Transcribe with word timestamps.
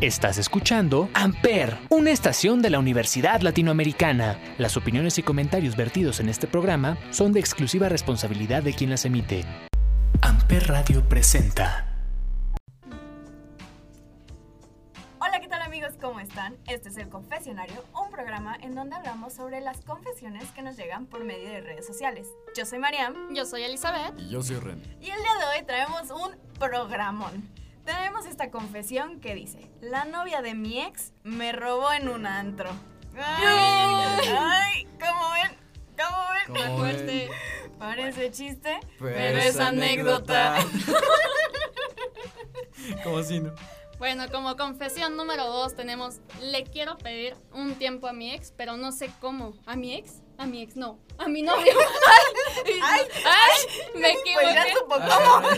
Estás 0.00 0.36
escuchando 0.36 1.08
Amper, 1.14 1.78
una 1.88 2.10
estación 2.10 2.60
de 2.60 2.68
la 2.68 2.78
Universidad 2.78 3.40
Latinoamericana. 3.40 4.38
Las 4.58 4.76
opiniones 4.76 5.16
y 5.18 5.22
comentarios 5.22 5.74
vertidos 5.74 6.20
en 6.20 6.28
este 6.28 6.46
programa 6.46 6.98
son 7.10 7.32
de 7.32 7.40
exclusiva 7.40 7.88
responsabilidad 7.88 8.62
de 8.62 8.74
quien 8.74 8.90
las 8.90 9.06
emite. 9.06 9.46
Amper 10.20 10.68
Radio 10.68 11.08
presenta. 11.08 11.94
Hola, 15.18 15.40
¿qué 15.40 15.48
tal 15.48 15.62
amigos? 15.62 15.92
¿Cómo 15.98 16.20
están? 16.20 16.56
Este 16.66 16.90
es 16.90 16.98
El 16.98 17.08
Confesionario, 17.08 17.82
un 17.98 18.10
programa 18.10 18.54
en 18.60 18.74
donde 18.74 18.96
hablamos 18.96 19.32
sobre 19.32 19.62
las 19.62 19.80
confesiones 19.80 20.44
que 20.52 20.60
nos 20.60 20.76
llegan 20.76 21.06
por 21.06 21.24
medio 21.24 21.48
de 21.48 21.62
redes 21.62 21.86
sociales. 21.86 22.28
Yo 22.54 22.66
soy 22.66 22.78
Mariam 22.80 23.14
Yo 23.34 23.46
soy 23.46 23.62
Elizabeth. 23.62 24.12
Y 24.18 24.28
yo 24.28 24.42
soy 24.42 24.56
Ren. 24.56 24.82
y 25.00 25.08
el 25.08 25.22
día 25.22 25.34
de 25.40 25.58
hoy 25.58 25.64
traemos 25.66 26.10
un 26.10 26.36
programón. 26.58 27.48
Tenemos 27.86 28.26
esta 28.26 28.50
confesión 28.50 29.20
que 29.20 29.34
dice, 29.36 29.70
la 29.80 30.04
novia 30.04 30.42
de 30.42 30.54
mi 30.54 30.82
ex 30.82 31.12
me 31.22 31.52
robó 31.52 31.92
en 31.92 32.08
un 32.08 32.26
antro. 32.26 32.68
Ay, 33.16 34.28
ay, 34.36 34.88
¿cómo 34.98 35.30
ven? 35.34 35.56
¿Cómo 35.96 36.18
ven? 36.32 36.46
¿Cómo 36.48 36.58
ven? 36.82 36.96
fuerte. 36.96 37.30
Parece 37.78 38.32
chiste, 38.32 38.80
Pero 38.98 39.14
pero, 39.14 39.38
es 39.38 39.46
es 39.46 39.60
anécdota. 39.60 40.56
Como 43.04 43.22
si 43.22 43.38
no. 43.38 43.54
Bueno, 43.98 44.24
como 44.30 44.56
confesión 44.56 45.16
número 45.16 45.46
dos 45.46 45.74
tenemos, 45.74 46.20
le 46.42 46.64
quiero 46.64 46.98
pedir 46.98 47.34
un 47.52 47.76
tiempo 47.76 48.08
a 48.08 48.12
mi 48.12 48.30
ex, 48.32 48.52
pero 48.54 48.76
no 48.76 48.92
sé 48.92 49.10
cómo. 49.20 49.54
¿A 49.64 49.74
mi 49.76 49.94
ex? 49.94 50.20
A 50.38 50.46
mi 50.46 50.62
ex, 50.62 50.76
no. 50.76 50.98
A 51.18 51.28
mi 51.28 51.42
novio. 51.42 51.64
ay, 52.66 52.74
Ay, 52.82 53.00
ay, 53.24 53.66
me 53.94 54.14
Pues 54.34 54.54
ya 54.54 54.62
equivoqué. 54.62 54.78
supo 54.78 54.94
cómo. 54.96 55.48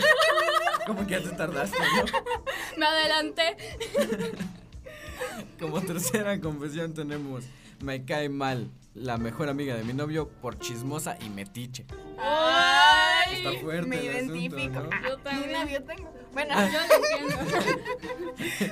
Como 0.87 1.05
que 1.07 1.21
ya 1.21 1.29
te 1.29 1.35
tardaste, 1.35 1.77
¿no? 1.77 2.05
Me 2.77 2.85
adelanté. 2.85 3.57
Como 5.59 5.81
tercera 5.81 6.39
confesión 6.39 6.93
tenemos 6.93 7.43
Me 7.81 8.05
cae 8.05 8.29
mal 8.29 8.71
la 8.95 9.17
mejor 9.17 9.49
amiga 9.49 9.75
de 9.75 9.83
mi 9.83 9.93
novio 9.93 10.29
por 10.29 10.57
chismosa 10.59 11.17
y 11.21 11.29
metiche. 11.29 11.85
Ay, 12.17 13.45
Está 13.45 13.59
fuerte 13.61 13.87
me 13.87 13.99
el 14.07 14.15
asunto, 14.15 14.35
identifico. 14.35 14.79
¿no? 14.81 14.89
Ah, 14.91 15.01
Yo 15.09 15.17
también. 15.19 15.47
Ni 15.47 15.53
novio 15.59 15.83
tengo. 15.83 16.13
Bueno, 16.33 16.55
Yo 16.55 16.79
lo 16.79 16.95
entiendo. 16.95 17.35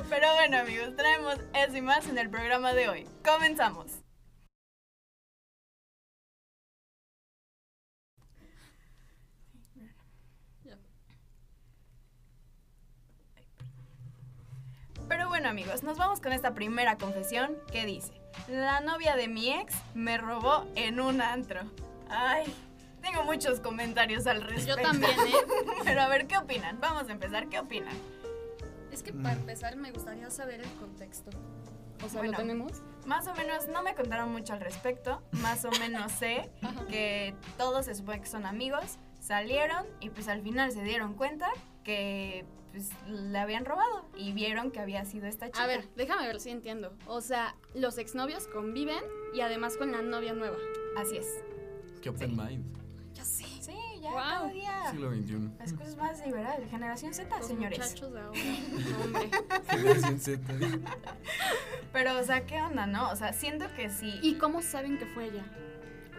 pero 0.10 0.34
bueno 0.36 0.58
amigos, 0.60 0.96
traemos 0.96 1.36
eso 1.54 1.78
y 1.78 1.82
más 1.82 2.08
en 2.08 2.18
el 2.18 2.30
programa 2.30 2.74
de 2.74 2.90
hoy. 2.90 3.06
Comenzamos. 3.24 3.88
Pero 15.28 15.42
bueno 15.42 15.50
amigos, 15.50 15.84
nos 15.84 15.98
vamos 15.98 16.22
con 16.22 16.32
esta 16.32 16.54
primera 16.54 16.98
confesión 16.98 17.58
que 17.70 17.86
dice, 17.86 18.14
la 18.48 18.80
novia 18.80 19.18
de 19.18 19.28
mi 19.28 19.52
ex 19.52 19.74
me 19.94 20.18
robó 20.18 20.66
en 20.76 21.02
un 21.02 21.22
antro. 21.22 21.60
Ay, 22.10 22.46
tengo 23.02 23.24
muchos 23.24 23.60
comentarios 23.60 24.26
al 24.26 24.42
respecto. 24.42 24.78
Yo 24.82 24.88
también, 24.88 25.12
¿eh? 25.12 25.34
Pero 25.84 26.00
a 26.00 26.08
ver, 26.08 26.28
¿qué 26.28 26.38
opinan? 26.38 26.80
Vamos 26.80 27.10
a 27.10 27.12
empezar, 27.12 27.50
¿qué 27.50 27.60
opinan? 27.60 27.94
Es 28.90 29.04
que 29.04 29.12
para 29.12 29.34
empezar 29.34 29.76
me 29.76 29.92
gustaría 29.92 30.30
saber 30.30 30.62
el 30.62 30.72
contexto. 30.80 31.32
O 32.06 32.08
sea, 32.08 32.22
Bueno. 32.22 32.32
¿lo 32.32 32.38
tenemos? 32.38 32.72
Más 33.06 33.28
o 33.28 33.36
menos, 33.36 33.68
no 33.68 33.84
me 33.84 33.96
contaron 33.96 34.32
mucho 34.32 34.54
al 34.54 34.62
respecto, 34.62 35.22
más 35.32 35.66
o 35.66 35.72
menos 35.72 36.10
sé 36.14 36.50
que 36.90 37.36
todos 37.58 37.84
se 37.84 37.96
supone 37.96 38.22
que 38.22 38.28
son 38.28 38.46
amigos, 38.46 38.98
salieron 39.20 39.86
y 40.00 40.10
pues 40.10 40.30
al 40.30 40.42
final 40.42 40.72
se 40.72 40.84
dieron 40.84 41.16
cuenta 41.16 41.50
que 41.84 42.46
pues 42.78 42.90
le 43.10 43.40
habían 43.40 43.66
robado 43.66 44.06
y 44.16 44.34
vieron 44.34 44.72
que 44.72 44.80
había 44.80 45.04
sido 45.06 45.26
esta 45.28 45.48
chica. 45.48 45.64
A 45.64 45.68
ver, 45.68 45.88
déjame 45.96 46.28
ver 46.28 46.40
si 46.40 46.52
entiendo. 46.52 46.94
O 47.08 47.22
sea, 47.22 47.56
los 47.74 47.98
exnovios 47.98 48.48
conviven 48.48 49.04
y 49.34 49.42
además 49.42 49.78
con 49.78 49.92
la 49.92 50.02
novia 50.04 50.34
nueva. 50.34 50.58
Así 50.96 51.18
es. 51.18 51.28
Qué 52.02 52.10
open 52.10 52.36
mind. 52.38 52.66
Ya 53.16 53.24
sé. 53.26 53.46
Sí, 53.60 53.74
ya 54.00 54.12
Guau. 54.12 54.24
cada 54.44 54.48
día. 54.50 54.92
Siglo 54.92 55.12
XXI. 55.12 55.50
Las 55.58 55.74
cosas 55.74 55.98
más 55.98 56.26
liberales, 56.26 56.70
generación 56.70 57.14
Z, 57.16 57.36
Los 57.38 57.48
señores. 57.48 57.80
muchachos 57.80 58.14
de 58.14 58.20
ahora. 58.20 58.40
No, 58.92 59.04
hombre. 59.04 59.32
Generación 59.70 60.20
Z. 60.20 60.54
Pero, 61.94 62.20
o 62.20 62.24
sea, 62.24 62.46
¿qué 62.46 62.62
onda, 62.62 62.86
no? 62.86 63.10
O 63.10 63.16
sea, 63.16 63.34
siento 63.34 63.66
que 63.76 63.90
sí. 63.90 64.20
¿Y 64.22 64.36
cómo 64.36 64.62
saben 64.62 65.00
que 65.00 65.06
fue 65.08 65.26
ella? 65.26 65.46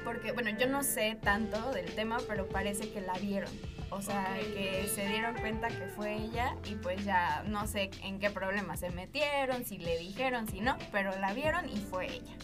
Porque, 0.05 0.33
bueno, 0.33 0.51
yo 0.59 0.67
no 0.69 0.83
sé 0.83 1.17
tanto 1.23 1.71
del 1.73 1.95
tema, 1.95 2.19
pero 2.27 2.49
parece 2.49 2.91
que 2.91 3.01
la 3.01 3.13
vieron. 3.15 3.51
O 3.91 4.03
sea, 4.03 4.37
que 4.39 4.87
se 4.95 5.07
dieron 5.07 5.35
cuenta 5.37 5.69
que 5.69 5.87
fue 5.97 6.15
ella 6.15 6.55
y 6.67 6.75
pues 6.75 7.05
ya 7.05 7.43
no 7.47 7.67
sé 7.67 7.91
en 8.03 8.19
qué 8.19 8.29
problema 8.29 8.77
se 8.77 8.91
metieron, 8.91 9.65
si 9.65 9.79
le 9.79 9.99
dijeron, 9.99 10.47
si 10.47 10.61
no, 10.61 10.77
pero 10.93 11.19
la 11.19 11.33
vieron 11.33 11.69
y 11.69 11.77
fue 11.77 12.07
ella. 12.07 12.37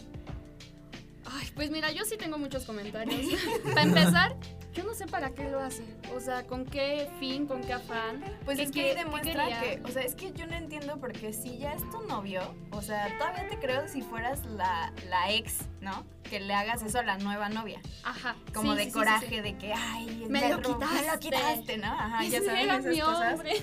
Ay, 1.25 1.47
pues 1.55 1.69
mira, 1.69 1.91
yo 1.91 2.03
sí 2.03 2.17
tengo 2.17 2.37
muchos 2.37 2.65
comentarios. 2.65 3.21
para 3.63 3.83
empezar, 3.83 4.35
yo 4.75 4.83
no 4.83 4.93
sé 4.93 5.07
para 5.07 5.31
qué 5.31 5.49
lo 5.49 5.59
hace. 5.59 5.83
O 6.15 6.19
sea, 6.19 6.45
con 6.45 6.65
qué 6.65 7.09
fin, 7.19 7.47
con 7.47 7.61
qué 7.61 7.73
afán. 7.73 8.23
Pues 8.45 8.57
¿Qué 8.57 8.63
es 8.63 8.71
que 8.71 8.89
ahí 8.89 8.95
demuestra 8.95 9.47
que, 9.61 9.81
o 9.83 9.87
sea, 9.89 10.03
es 10.03 10.13
que 10.15 10.31
yo 10.33 10.45
no 10.47 10.53
entiendo 10.55 10.97
porque 10.99 11.33
si 11.33 11.57
ya 11.57 11.73
es 11.73 11.89
tu 11.89 12.01
novio, 12.07 12.41
o 12.71 12.81
sea, 12.81 13.17
todavía 13.17 13.47
te 13.47 13.57
creo 13.57 13.87
si 13.87 14.01
fueras 14.01 14.45
la, 14.45 14.91
la 15.09 15.31
ex, 15.31 15.59
¿no? 15.81 16.05
Que 16.23 16.39
le 16.39 16.53
hagas 16.53 16.81
eso 16.83 16.99
a 16.99 17.03
la 17.03 17.17
nueva 17.17 17.49
novia. 17.49 17.79
Ajá. 18.03 18.35
Como 18.53 18.71
sí, 18.73 18.77
de 18.79 18.83
sí, 18.85 18.91
coraje, 18.91 19.27
sí. 19.29 19.41
de 19.41 19.57
que, 19.57 19.73
ay, 19.73 20.25
Me 20.29 20.49
lo 20.49 20.57
rob- 20.61 20.79
me 20.79 20.85
lo 21.11 21.19
quitaste. 21.19 21.19
quitaste, 21.19 21.77
¿no? 21.77 21.87
Ajá, 21.93 22.23
ya 22.25 22.37
era 22.39 22.61
esas 22.77 22.85
mi 22.85 22.99
cosas. 22.99 23.33
hombre. 23.33 23.53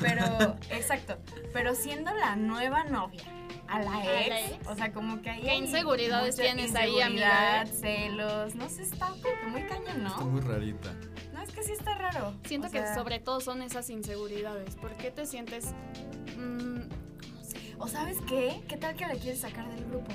Pero, 0.00 0.56
exacto. 0.70 1.16
Pero 1.52 1.74
siendo 1.74 2.12
la 2.14 2.36
nueva 2.36 2.84
novia 2.84 3.22
a 3.72 3.80
la 3.82 3.96
A 3.96 4.20
ex, 4.20 4.28
la 4.28 4.40
ex. 4.40 4.66
o 4.68 4.74
sea, 4.76 4.92
como 4.92 5.20
que 5.22 5.30
ahí. 5.30 5.42
¿Qué 5.42 5.50
hay 5.50 5.58
inseguridades 5.58 6.36
tienes 6.36 6.74
ahí, 6.74 7.00
amiga? 7.00 7.64
celos. 7.66 8.54
No 8.54 8.68
sé, 8.68 8.82
está 8.82 9.06
como 9.08 9.22
que 9.22 9.46
muy 9.50 9.62
cañón, 9.64 10.06
Está 10.06 10.18
¿no? 10.20 10.26
muy 10.26 10.40
rarita. 10.40 10.92
No, 11.32 11.42
es 11.42 11.50
que 11.50 11.62
sí 11.62 11.72
está 11.72 11.94
raro. 11.94 12.34
Siento 12.44 12.68
O 12.68 12.70
que 12.70 12.82
sobre 12.94 13.18
todo 13.18 13.40
son 13.40 13.62
esas 13.62 13.88
inseguridades. 13.90 14.76
¿Por 14.76 14.92
qué 14.96 15.10
te 15.10 15.26
sientes... 15.26 15.66
mm, 16.36 16.80
¿cómo 17.20 17.44
se- 17.44 17.74
O 17.78 17.88
sabes 17.88 18.18
qué? 18.28 18.60
¿Qué 18.68 18.76
tal 18.76 18.94
que 18.94 19.06
la 19.06 19.14
quieres 19.14 19.40
sacar 19.40 19.68
del 19.74 19.84
grupo? 19.86 20.10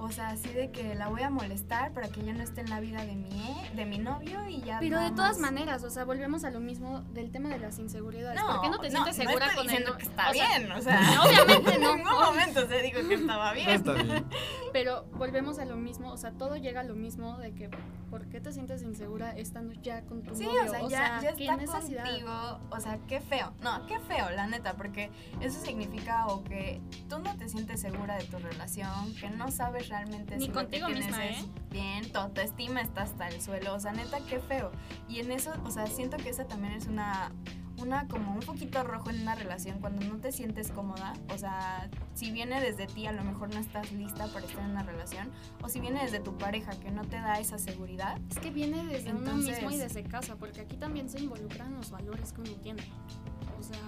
O 0.00 0.10
sea, 0.12 0.28
así 0.28 0.48
de 0.50 0.70
que 0.70 0.94
la 0.94 1.08
voy 1.08 1.22
a 1.22 1.30
molestar 1.30 1.92
para 1.92 2.08
que 2.08 2.22
ya 2.22 2.32
no 2.32 2.42
esté 2.42 2.60
en 2.60 2.70
la 2.70 2.78
vida 2.80 3.04
de 3.04 3.16
mi, 3.16 3.28
e- 3.30 3.74
de 3.74 3.84
mi 3.84 3.98
novio 3.98 4.48
y 4.48 4.60
ya. 4.60 4.78
Pero 4.78 4.96
de 4.98 5.04
nada 5.06 5.16
todas 5.16 5.38
maneras, 5.38 5.82
o 5.82 5.90
sea, 5.90 6.04
volvemos 6.04 6.44
a 6.44 6.50
lo 6.50 6.60
mismo 6.60 7.00
del 7.12 7.30
tema 7.32 7.48
de 7.48 7.58
las 7.58 7.78
inseguridades. 7.78 8.40
No, 8.40 8.46
¿Por 8.46 8.60
qué 8.62 8.68
no 8.70 8.78
te 8.78 8.90
sientes 8.90 9.16
segura 9.16 9.46
no 9.46 9.50
estoy 9.50 9.56
con 9.56 9.64
el 9.64 9.68
diciendo 9.70 9.90
no- 9.92 9.98
que 9.98 10.04
está 10.04 10.30
o 10.30 10.34
sea, 10.34 10.58
bien, 10.58 10.72
o 10.72 10.80
sea, 10.82 11.00
obviamente 11.24 11.78
no. 11.80 11.90
En 11.92 11.96
ningún 11.98 12.12
momento 12.20 12.66
se 12.68 12.82
dijo 12.82 13.08
que 13.08 13.14
estaba 13.14 13.52
bien. 13.52 13.66
No 13.66 13.72
está 13.72 13.92
bien. 13.94 14.24
Pero 14.72 15.04
volvemos 15.14 15.58
a 15.58 15.64
lo 15.64 15.76
mismo, 15.76 16.12
o 16.12 16.16
sea, 16.16 16.30
todo 16.32 16.56
llega 16.56 16.80
a 16.82 16.84
lo 16.84 16.94
mismo 16.94 17.36
de 17.38 17.52
que 17.54 17.68
¿por 18.10 18.26
qué 18.28 18.40
te 18.40 18.52
sientes 18.52 18.82
insegura 18.82 19.32
estando 19.32 19.74
ya 19.82 20.02
con 20.02 20.22
tu 20.22 20.34
Sí, 20.34 20.44
novio? 20.44 20.62
o 20.62 20.88
sea, 20.88 21.20
ya, 21.20 21.20
ya 21.22 21.34
¿qué 21.34 21.42
está 21.44 21.56
necesidad? 21.56 22.04
contigo. 22.06 22.60
O 22.70 22.80
sea, 22.80 22.98
qué 23.08 23.20
feo. 23.20 23.52
No, 23.62 23.84
qué 23.86 23.98
feo, 24.00 24.30
la 24.30 24.46
neta, 24.46 24.74
porque 24.74 25.10
eso 25.40 25.60
significa 25.60 26.26
o 26.28 26.42
que 26.44 26.80
tú 27.08 27.18
no 27.18 27.36
te 27.36 27.48
sientes 27.48 27.80
segura 27.80 28.16
de 28.16 28.24
tu 28.24 28.38
relación, 28.38 29.14
que 29.16 29.28
no 29.30 29.50
sabes 29.50 29.87
realmente 29.88 30.36
Ni 30.36 30.48
contigo 30.48 30.88
misma, 30.88 31.26
¿eh? 31.26 31.44
bien, 31.70 32.10
tu 32.12 32.18
autoestima 32.18 32.80
está 32.80 33.02
hasta 33.02 33.28
el 33.28 33.40
suelo. 33.40 33.74
O 33.74 33.80
sea, 33.80 33.92
neta, 33.92 34.18
qué 34.28 34.38
feo. 34.40 34.70
Y 35.08 35.20
en 35.20 35.32
eso, 35.32 35.52
o 35.64 35.70
sea, 35.70 35.86
siento 35.86 36.16
que 36.16 36.28
esa 36.30 36.46
también 36.46 36.72
es 36.74 36.86
una 36.86 37.32
una 37.80 38.08
como 38.08 38.32
un 38.32 38.40
poquito 38.40 38.82
rojo 38.82 39.10
en 39.10 39.20
una 39.22 39.36
relación 39.36 39.78
cuando 39.78 40.04
no 40.04 40.16
te 40.18 40.32
sientes 40.32 40.72
cómoda, 40.72 41.12
o 41.32 41.38
sea, 41.38 41.88
si 42.12 42.32
viene 42.32 42.60
desde 42.60 42.88
ti 42.88 43.06
a 43.06 43.12
lo 43.12 43.22
mejor 43.22 43.54
no 43.54 43.60
estás 43.60 43.92
lista 43.92 44.26
para 44.26 44.44
estar 44.46 44.64
en 44.64 44.70
una 44.72 44.82
relación 44.82 45.30
o 45.62 45.68
si 45.68 45.78
viene 45.78 46.02
desde 46.02 46.18
tu 46.18 46.36
pareja 46.36 46.72
que 46.80 46.90
no 46.90 47.04
te 47.04 47.20
da 47.20 47.38
esa 47.38 47.56
seguridad, 47.56 48.18
Es 48.30 48.40
que 48.40 48.50
viene 48.50 48.84
desde 48.84 49.10
uno 49.10 49.20
Entonces- 49.20 49.58
mismo 49.62 49.70
y 49.70 49.76
desde 49.76 50.02
casa, 50.02 50.34
porque 50.34 50.62
aquí 50.62 50.76
también 50.76 51.08
se 51.08 51.20
involucran 51.20 51.72
los 51.76 51.92
valores 51.92 52.32
que 52.32 52.40
uno 52.40 52.50
tiene. 52.54 52.82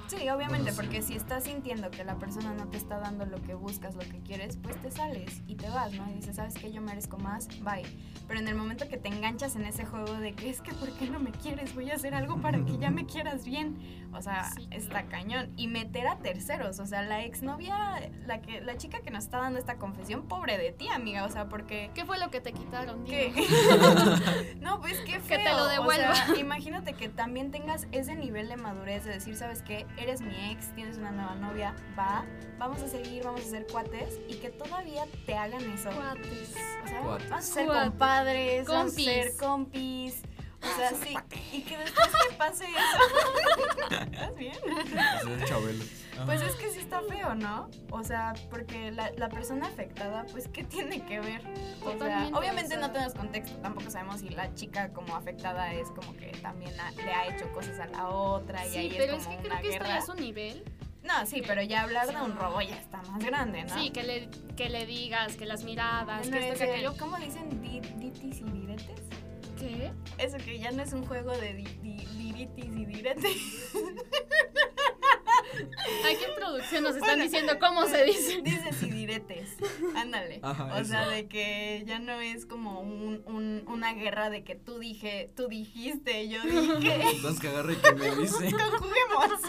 Sí, 0.09 0.29
obviamente, 0.29 0.73
porque 0.73 1.03
si 1.03 1.15
estás 1.15 1.45
sintiendo 1.45 1.91
que 1.91 2.05
la 2.05 2.19
persona 2.19 2.53
no 2.55 2.69
te 2.69 2.77
está 2.77 2.99
dando 2.99 3.27
lo 3.27 3.41
que 3.43 3.55
buscas, 3.55 3.95
lo 3.95 4.01
que 4.01 4.21
quieres, 4.21 4.57
pues 4.57 4.81
te 4.81 4.91
sales 4.91 5.43
y 5.47 5.55
te 5.57 5.69
vas, 5.69 5.93
¿no? 5.93 6.09
Y 6.11 6.15
dices, 6.15 6.37
¿sabes 6.37 6.55
qué? 6.55 6.73
Yo 6.73 6.81
merezco 6.81 7.19
más, 7.19 7.49
bye. 7.63 7.85
Pero 8.27 8.41
en 8.41 8.49
el 8.49 8.55
momento 8.55 8.89
que 8.89 8.97
te 8.97 9.09
enganchas 9.09 9.57
en 9.57 9.65
ese 9.65 9.85
juego 9.85 10.13
de 10.15 10.33
que 10.33 10.51
es 10.51 10.61
que, 10.61 10.73
¿por 10.73 10.91
qué 10.93 11.09
no 11.09 11.21
me 11.21 11.31
quieres? 11.31 11.75
Voy 11.75 11.91
a 11.91 11.95
hacer 11.95 12.15
algo 12.15 12.41
para 12.41 12.65
que 12.65 12.79
ya 12.79 12.91
me 12.91 13.07
quieras 13.07 13.45
bien. 13.45 14.00
O 14.13 14.23
sea, 14.23 14.51
Sí, 14.55 14.67
está 14.71 15.05
cañón. 15.05 15.53
Y 15.57 15.69
meter 15.69 16.07
a 16.07 16.17
terceros, 16.19 16.79
o 16.81 16.87
sea, 16.87 17.03
la 17.03 17.23
exnovia, 17.25 18.11
la, 18.27 18.41
que, 18.43 18.61
la 18.61 18.77
chica 18.77 19.01
que 19.01 19.11
nos 19.11 19.25
está 19.25 19.39
dando 19.39 19.59
esta 19.59 19.77
confesión, 19.77 20.27
pobre 20.29 20.59
de 20.59 20.73
ti, 20.73 20.89
amiga, 20.89 21.25
o 21.25 21.29
sea, 21.31 21.49
porque... 21.49 21.91
¿qué 21.95 22.05
fue 22.05 22.19
lo 22.19 22.31
que 22.31 22.41
te 22.41 22.53
quitaron? 22.53 23.05
¿Qué? 23.05 23.33
no, 24.61 24.81
pues 24.81 24.99
qué 25.01 25.21
feo. 25.21 25.39
Que 25.39 25.45
te 25.45 25.51
lo 25.51 25.65
o 25.65 25.69
devuelva. 25.69 26.15
sea, 26.15 26.37
imagínate 26.39 26.95
que 26.95 27.09
también 27.09 27.51
tengas 27.51 27.87
ese 27.93 28.15
nivel 28.17 28.49
de 28.49 28.57
madurez 28.57 29.05
de 29.05 29.13
decir, 29.13 29.37
¿sabes 29.37 29.63
qué? 29.63 29.87
Eres 29.97 30.21
mi 30.21 30.35
ex, 30.51 30.75
tienes 30.75 30.99
una 30.99 31.11
nueva 31.13 31.35
novia, 31.37 31.75
va, 31.99 32.25
vamos 32.59 32.83
a 32.83 32.89
seguir, 32.89 33.23
vamos 33.25 33.43
a 33.43 33.45
ser 33.45 33.67
cuates 33.67 34.19
y 34.29 34.35
que 34.35 34.51
todavía 34.51 35.05
te 35.27 35.35
hagan 35.35 35.63
eso. 35.73 35.91
Cuates. 35.91 36.55
O 36.85 36.89
sea, 36.89 37.01
Cuates. 37.03 37.31
vamos 37.31 37.45
a 37.49 37.53
ser 37.53 37.67
Cuates. 37.67 37.89
compadres, 37.91 38.67
vamos 38.67 38.81
a 38.81 38.85
Compis. 38.87 39.05
ser 39.07 39.37
compis. 39.39 40.23
O 40.63 40.77
sea, 40.77 40.91
sí. 40.91 41.17
Y 41.53 41.63
que 41.63 41.79
después 41.79 42.09
te 42.29 42.35
pase 42.37 42.65
eso. 42.67 43.91
¿Estás 44.05 44.37
bien? 44.37 44.53
Es 45.41 45.49
Chabelo. 45.49 45.85
Pues 46.27 46.43
es 46.43 46.55
que 46.57 46.69
sí 46.71 46.81
está 46.81 47.01
feo, 47.09 47.35
¿no? 47.35 47.71
O 47.91 48.05
sea, 48.05 48.35
porque 48.51 48.91
la, 48.91 49.11
la 49.17 49.31
persona 49.31 49.67
afectada, 49.69 50.27
pues, 50.33 50.49
¿qué 50.49 50.65
tiene 50.65 51.03
que 51.07 51.19
ver? 51.19 51.41
O 51.83 51.97
sea, 51.99 52.29
obviamente 52.35 52.77
no 52.77 52.91
tenemos 52.93 53.15
contexto, 53.15 53.57
tampoco 53.63 53.91
sabemos 53.91 54.21
si 54.21 54.29
la 54.29 54.53
chica 54.55 54.93
como 54.93 55.17
afectada 55.17 55.73
es 55.73 55.89
como 55.91 56.15
que 56.17 56.27
también 56.43 56.79
ha- 56.79 56.91
le 56.91 57.11
ha 57.11 57.27
hecho 57.35 57.51
cosas 57.53 57.79
a 57.81 57.87
la 57.87 58.09
otra 58.09 58.67
y 58.67 58.71
Sí, 58.71 58.77
ahí 58.79 58.95
pero 58.99 59.15
es 59.15 59.21
es 59.23 59.27
como 59.29 59.41
que 59.41 59.47
una 59.49 59.61
creo 59.61 59.63
que 59.71 59.77
esto 59.77 59.85
guerra. 59.85 59.99
ya 59.99 60.03
es 60.05 60.09
un 60.11 60.17
nivel. 60.17 60.65
No, 61.05 61.25
sí, 61.27 61.43
pero 61.47 61.63
ya 61.63 61.81
hablar 61.83 62.07
de 62.09 62.21
un 62.21 62.37
robo 62.37 62.61
ya 62.61 62.77
está 62.77 63.01
más 63.05 63.25
grande, 63.25 63.65
¿no? 63.65 63.75
Sí, 63.75 63.89
que 63.89 64.03
le, 64.03 64.29
que 64.59 64.69
le 64.69 64.85
digas, 64.85 65.37
que 65.37 65.47
las 65.47 65.65
miradas, 65.65 66.27
No, 66.29 66.37
que 66.37 66.51
esto, 66.51 66.53
es 66.53 66.59
que 66.59 66.65
el- 66.65 66.71
aquello. 66.87 66.95
¿Cómo 66.99 67.17
dicen 67.17 67.63
di- 67.63 67.81
ditis 67.81 68.41
y 68.41 68.45
diretes? 68.45 69.00
Eso 70.19 70.37
que 70.45 70.59
ya 70.59 70.71
no 70.71 70.83
es 70.83 70.93
un 70.93 71.05
juego 71.07 71.33
de 71.37 71.55
di- 71.55 72.07
diritis 72.17 72.65
y 72.65 72.85
diretes. 72.87 73.73
Aquí 75.53 76.25
en 76.25 76.35
producción 76.37 76.83
nos 76.85 76.93
están 76.95 77.11
Bueno. 77.11 77.25
diciendo 77.25 77.59
cómo 77.61 77.87
se 77.87 78.05
dice. 78.05 78.41
Dices 78.43 78.83
y 78.83 78.91
diretes. 78.91 79.57
Ándale. 79.97 80.41
Ajá, 80.43 80.67
o 80.75 80.77
eso. 80.79 80.91
sea, 80.91 81.09
de 81.09 81.27
que 81.29 81.83
ya 81.87 81.99
no 81.99 82.21
es 82.21 82.47
como 82.47 82.81
un, 82.81 83.23
un- 83.27 83.65
una 83.67 83.93
guerra 83.95 84.31
de 84.31 84.45
que 84.45 84.55
tú 84.55 84.79
dije, 84.79 85.31
tú 85.37 85.49
dijiste, 85.49 86.29
yo 86.29 86.43
dije. 86.79 87.03
Entonces 87.11 87.41
que 87.41 87.49
agarre 87.49 87.73
y 87.75 87.77
que 87.77 87.93
me 87.93 88.15
dice. 88.17 88.51
Conjuguemos. 88.53 89.41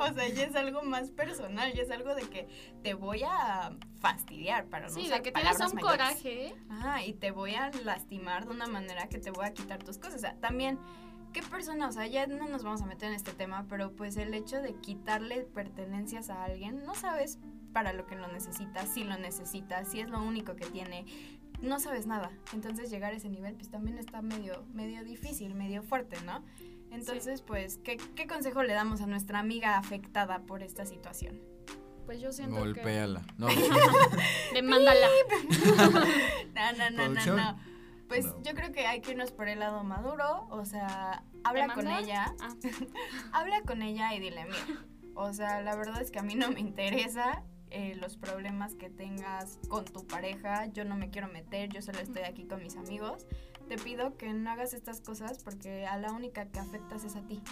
o 0.00 0.14
sea, 0.14 0.28
ya 0.28 0.44
es 0.44 0.56
algo 0.56 0.82
más 0.82 1.10
personal, 1.10 1.72
ya 1.72 1.82
es 1.82 1.90
algo 1.90 2.14
de 2.14 2.22
que 2.22 2.48
te 2.82 2.94
voy 2.94 3.22
a 3.22 3.72
fastidiar 4.00 4.66
para 4.66 4.88
no 4.88 4.94
Sí, 4.94 5.02
usar 5.06 5.18
de 5.18 5.22
que 5.22 5.32
tienes 5.32 5.54
un 5.60 5.74
mayores. 5.74 5.80
coraje. 5.82 6.54
Ajá, 6.70 7.04
y 7.04 7.12
te 7.14 7.30
voy 7.30 7.54
a 7.54 7.70
lastimar 7.84 8.44
de 8.46 8.52
una 8.52 8.66
manera 8.66 9.08
que 9.08 9.18
te 9.18 9.30
voy 9.30 9.46
a 9.46 9.52
quitar 9.54 9.82
tus 9.82 9.98
cosas. 9.98 10.16
O 10.16 10.18
sea, 10.18 10.34
también, 10.40 10.78
¿qué 11.32 11.42
persona? 11.42 11.88
O 11.88 11.92
sea, 11.92 12.06
ya 12.06 12.26
no 12.26 12.48
nos 12.48 12.62
vamos 12.62 12.82
a 12.82 12.86
meter 12.86 13.08
en 13.08 13.14
este 13.14 13.32
tema, 13.32 13.66
pero 13.68 13.92
pues 13.92 14.16
el 14.16 14.34
hecho 14.34 14.60
de 14.62 14.74
quitarle 14.74 15.42
pertenencias 15.42 16.30
a 16.30 16.44
alguien, 16.44 16.84
no 16.84 16.94
sabes 16.94 17.38
para 17.72 17.92
lo 17.92 18.06
que 18.06 18.16
lo 18.16 18.28
necesitas, 18.28 18.88
si 18.88 19.04
lo 19.04 19.16
necesitas, 19.18 19.88
si 19.88 20.00
es 20.00 20.08
lo 20.08 20.22
único 20.22 20.56
que 20.56 20.66
tiene. 20.66 21.04
No 21.60 21.80
sabes 21.80 22.06
nada. 22.06 22.30
Entonces 22.52 22.90
llegar 22.90 23.12
a 23.12 23.16
ese 23.16 23.28
nivel 23.28 23.54
pues 23.54 23.70
también 23.70 23.98
está 23.98 24.22
medio, 24.22 24.64
medio 24.72 25.04
difícil, 25.04 25.54
medio 25.54 25.82
fuerte, 25.82 26.16
¿no? 26.24 26.42
Entonces, 26.90 27.42
pues, 27.42 27.78
¿qué, 27.78 27.98
¿qué 28.14 28.26
consejo 28.26 28.62
le 28.62 28.72
damos 28.72 29.00
a 29.00 29.06
nuestra 29.06 29.40
amiga 29.40 29.76
afectada 29.76 30.40
por 30.40 30.62
esta 30.62 30.86
situación? 30.86 31.40
Pues 32.06 32.20
yo 32.20 32.32
siento 32.32 32.56
Golpéala. 32.56 33.22
No, 33.36 33.48
que. 33.48 33.54
Demándala. 34.54 35.08
No, 36.56 36.72
no, 36.72 36.78
no, 36.78 36.90
no, 36.90 36.96
¿Producción? 36.96 37.36
no. 37.36 37.58
Pues 38.08 38.24
No. 38.24 38.42
yo 38.42 38.54
creo 38.54 38.72
que 38.72 38.86
hay 38.86 39.00
que 39.00 39.12
irnos 39.12 39.32
por 39.32 39.48
el 39.48 39.58
lado 39.60 39.82
maduro, 39.84 40.46
o 40.50 40.64
sea, 40.64 41.22
habla 41.44 41.68
con 41.74 41.88
ella, 41.88 42.34
Ah, 42.40 42.54
habla 43.32 43.62
con 43.62 43.82
ella 43.82 44.14
y 44.14 44.20
dile, 44.20 44.44
mira, 44.44 44.84
o 45.14 45.32
sea, 45.32 45.60
la 45.62 45.74
verdad 45.76 46.00
es 46.02 46.10
que 46.10 46.18
a 46.18 46.22
mí 46.22 46.34
no 46.34 46.50
me 46.50 46.60
interesa 46.60 47.42
eh, 47.70 47.96
los 47.96 48.16
problemas 48.16 48.74
que 48.76 48.90
tengas 48.90 49.58
con 49.68 49.84
tu 49.84 50.06
pareja, 50.06 50.66
yo 50.66 50.84
no 50.84 50.94
me 50.96 51.10
quiero 51.10 51.26
meter, 51.28 51.68
yo 51.68 51.82
solo 51.82 51.98
estoy 51.98 52.22
aquí 52.22 52.44
con 52.46 52.62
mis 52.62 52.76
amigos, 52.76 53.26
te 53.68 53.76
pido 53.76 54.16
que 54.16 54.32
no 54.32 54.50
hagas 54.50 54.72
estas 54.72 55.00
cosas 55.00 55.42
porque 55.42 55.84
a 55.86 55.96
la 55.98 56.12
única 56.12 56.46
que 56.46 56.60
afectas 56.60 57.02
es 57.04 57.16
a 57.16 57.22
ti. 57.22 57.42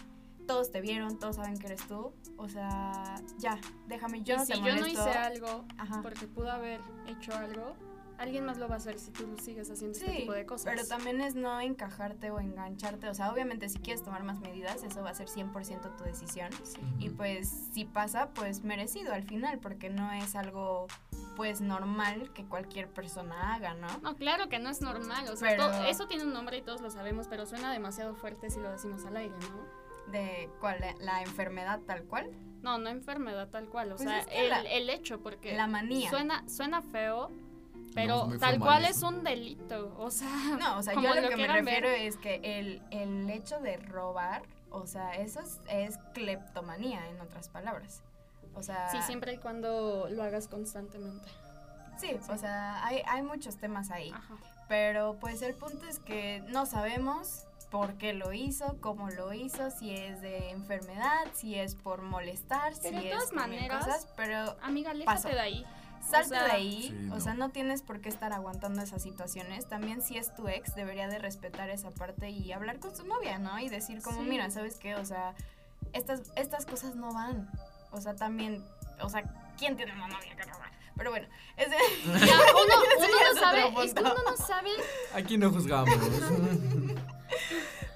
Todos 0.47 0.71
te 0.71 0.81
vieron, 0.83 1.19
todos 1.19 1.37
saben 1.37 1.57
que 1.59 1.67
eres 1.67 1.85
tú, 1.89 2.15
o 2.37 2.49
sea, 2.51 3.17
ya, 3.39 3.59
déjame, 3.89 4.23
yo 4.23 4.35
y 4.35 4.39
no 4.39 4.45
si 4.47 4.53
te 4.53 4.59
yo 4.59 4.77
no 4.77 4.87
hice 4.87 5.11
algo 5.11 5.65
Ajá. 5.79 6.01
porque 6.03 6.29
pudo 6.29 6.53
haber 6.53 6.81
hecho 7.09 7.35
algo, 7.35 7.75
alguien 8.19 8.45
más 8.45 8.59
lo 8.59 8.69
va 8.69 8.75
a 8.75 8.79
hacer 8.79 8.99
si 8.99 9.11
tú 9.11 9.37
sigues 9.43 9.71
haciendo 9.71 9.97
este 9.99 10.11
Sí, 10.11 10.17
tipo 10.19 10.33
de 10.33 10.47
cosas. 10.47 10.67
pero 10.73 10.87
también 10.87 11.21
es 11.21 11.35
no 11.35 11.61
encajarte 11.61 12.31
o 12.31 12.41
engancharte. 12.41 13.09
O 13.09 13.15
sea, 13.15 13.33
obviamente 13.33 13.69
si 13.69 13.79
quieres 13.79 14.03
tomar 14.03 14.23
más 14.23 14.41
medidas, 14.41 14.83
eso 14.85 15.03
va 15.03 15.11
a 15.11 15.15
ser 15.15 15.29
100% 15.29 15.97
tu 15.97 16.05
decisión. 16.05 16.51
Y 16.99 17.11
pues 17.11 17.49
si 17.73 17.85
pasa, 17.85 18.31
pues 18.35 18.63
merecido 18.65 19.13
al 19.13 19.25
final, 19.25 19.59
porque 19.59 19.91
no 19.91 20.11
es 20.13 20.35
algo 20.37 20.87
pues 21.37 21.61
normal 21.61 22.33
que 22.33 22.45
cualquier 22.45 22.89
persona 22.89 23.55
haga, 23.55 23.75
¿no? 23.75 23.89
No, 24.03 24.15
claro 24.17 24.49
que 24.49 24.61
no 24.61 24.71
es 24.71 24.81
normal. 24.81 25.27
O 25.29 25.37
sea, 25.37 25.51
Pero- 25.51 25.73
eso 25.89 26.07
tiene 26.07 26.23
un 26.25 26.33
nombre 26.33 26.59
y 26.59 26.63
todos 26.63 26.81
lo 26.81 26.91
sabemos, 26.91 27.27
pero 27.29 27.45
suena 27.47 27.73
demasiado 27.73 28.15
fuerte 28.15 28.51
si 28.51 28.61
lo 28.61 28.71
decimos 28.71 29.05
al 29.05 29.17
aire, 29.17 29.35
¿no? 29.51 30.13
De 30.13 30.49
cuál, 30.61 30.79
la- 31.01 31.23
enfermedad 31.23 31.81
tal 31.87 32.05
cual. 32.05 32.31
No, 32.63 32.79
no 32.79 32.89
enfermedad 32.89 33.49
tal 33.51 33.69
cual. 33.69 33.93
O 33.93 33.97
Pues 33.97 34.09
sea, 34.09 34.21
es 34.21 34.27
que 34.27 34.45
el, 34.45 34.51
la- 34.51 34.61
el 34.63 34.89
hecho, 34.91 35.21
porque 35.21 35.57
La 35.57 35.67
manía. 35.67 36.09
suena, 36.09 36.49
suena 36.49 36.83
feo, 36.83 37.31
pero 37.95 38.29
tal 38.39 38.59
cual 38.59 38.85
eso. 38.85 38.91
es 39.09 39.15
un 39.15 39.25
delito. 39.25 39.95
O 39.99 40.11
sea, 40.11 40.29
No, 40.59 40.79
o 40.79 40.83
sea, 40.83 40.95
como 40.95 41.07
yo 41.07 41.13
a 41.13 41.17
lo 41.17 41.23
lo 41.23 41.29
que 41.31 41.37
me 41.37 41.47
ver. 41.47 41.65
refiero 41.65 41.89
es 41.89 42.17
que 42.17 42.41
el, 42.43 42.83
el 42.91 43.29
hecho 43.31 43.61
de 43.61 43.77
robar, 43.77 44.43
o 44.71 44.87
sea, 44.87 45.15
eso 45.17 45.41
es, 45.41 45.61
es 45.69 45.99
cleptomanía, 46.15 47.09
en 47.09 47.21
otras 47.21 47.49
palabras. 47.49 48.03
O 48.55 48.63
sea, 48.63 48.89
Sí, 48.91 48.99
siempre 49.03 49.35
y 49.35 49.39
cuando 49.39 50.09
lo 50.11 50.23
hagas 50.23 50.49
constantemente. 50.49 51.29
sí, 51.99 52.17
o 52.29 52.37
sea, 52.39 52.85
hay, 52.87 53.03
hay 53.07 53.23
muchos 53.23 53.57
temas 53.57 53.91
ahí. 53.91 54.11
Ajá. 54.11 54.35
Pero 54.69 55.17
pues 55.21 55.43
el 55.43 55.55
punto 55.55 55.87
es 55.87 55.99
que 55.99 56.43
no 56.49 56.65
sabemos 56.65 57.45
por 57.71 57.95
qué 57.95 58.13
lo 58.13 58.33
hizo, 58.33 58.77
cómo 58.81 59.11
lo 59.11 59.33
hizo, 59.33 59.71
si 59.71 59.91
es 59.95 60.21
de 60.23 60.51
enfermedad, 60.51 61.27
si 61.35 61.57
es 61.57 61.75
por 61.75 62.03
molestar, 62.03 62.73
Pero 62.83 62.99
si 62.99 63.05
de 63.05 63.11
es 63.11 63.15
todas 63.17 63.33
mil 63.33 63.41
maneras, 63.41 63.85
cosas, 63.85 64.09
pero 64.17 64.57
Amiga, 64.63 64.93
aléjate 64.93 65.17
Paso. 65.17 65.29
de 65.29 65.41
ahí. 65.41 65.67
Salte 66.11 66.29
sea, 66.29 66.45
de 66.45 66.51
ahí, 66.51 66.83
Sí, 66.89 67.09
o 67.13 67.21
sea, 67.21 67.35
no 67.35 67.51
tienes 67.51 67.83
por 67.83 68.01
qué 68.01 68.09
estar 68.09 68.33
aguantando 68.33 68.83
esas 68.83 69.03
situaciones. 69.03 69.69
También 69.69 70.03
si 70.03 70.17
es 70.17 70.35
tu 70.35 70.49
ex, 70.49 70.75
debería 70.75 71.09
de 71.09 71.19
respetar 71.19 71.71
esa 71.71 71.91
parte 71.91 72.31
y 72.31 72.53
hablar 72.53 72.79
con 72.79 72.95
su 72.97 73.07
novia, 73.07 73.39
¿no? 73.39 73.59
Y 73.59 73.69
decir 73.69 74.03
como, 74.03 74.23
Sí. 74.23 74.29
mira, 74.29 74.51
¿sabes 74.51 74.79
qué? 74.79 74.95
O 74.97 75.05
sea, 75.05 75.35
estas, 75.93 76.33
estas 76.37 76.67
cosas 76.67 76.95
no 76.95 77.13
van. 77.13 77.51
O 77.91 78.01
sea, 78.01 78.15
también, 78.17 78.65
o 79.01 79.09
sea, 79.09 79.23
¿quién 79.57 79.77
tiene 79.77 79.93
una 79.93 80.09
novia 80.09 80.37
que 80.37 80.47
no 80.47 80.59
va? 80.59 80.71
Pero 80.97 81.11
bueno, 81.11 81.27
ese... 81.57 81.77
Ya, 82.05 82.37
uno, 82.65 82.75
no 82.77 83.33
es 83.33 83.39
sabe, 83.41 83.85
es 83.85 83.95
que 83.95 84.01
uno 84.01 84.15
no 84.15 84.37
sabe 84.37 84.71
Aquí 85.15 85.37
no 85.37 85.51
juzgamos. 85.51 85.95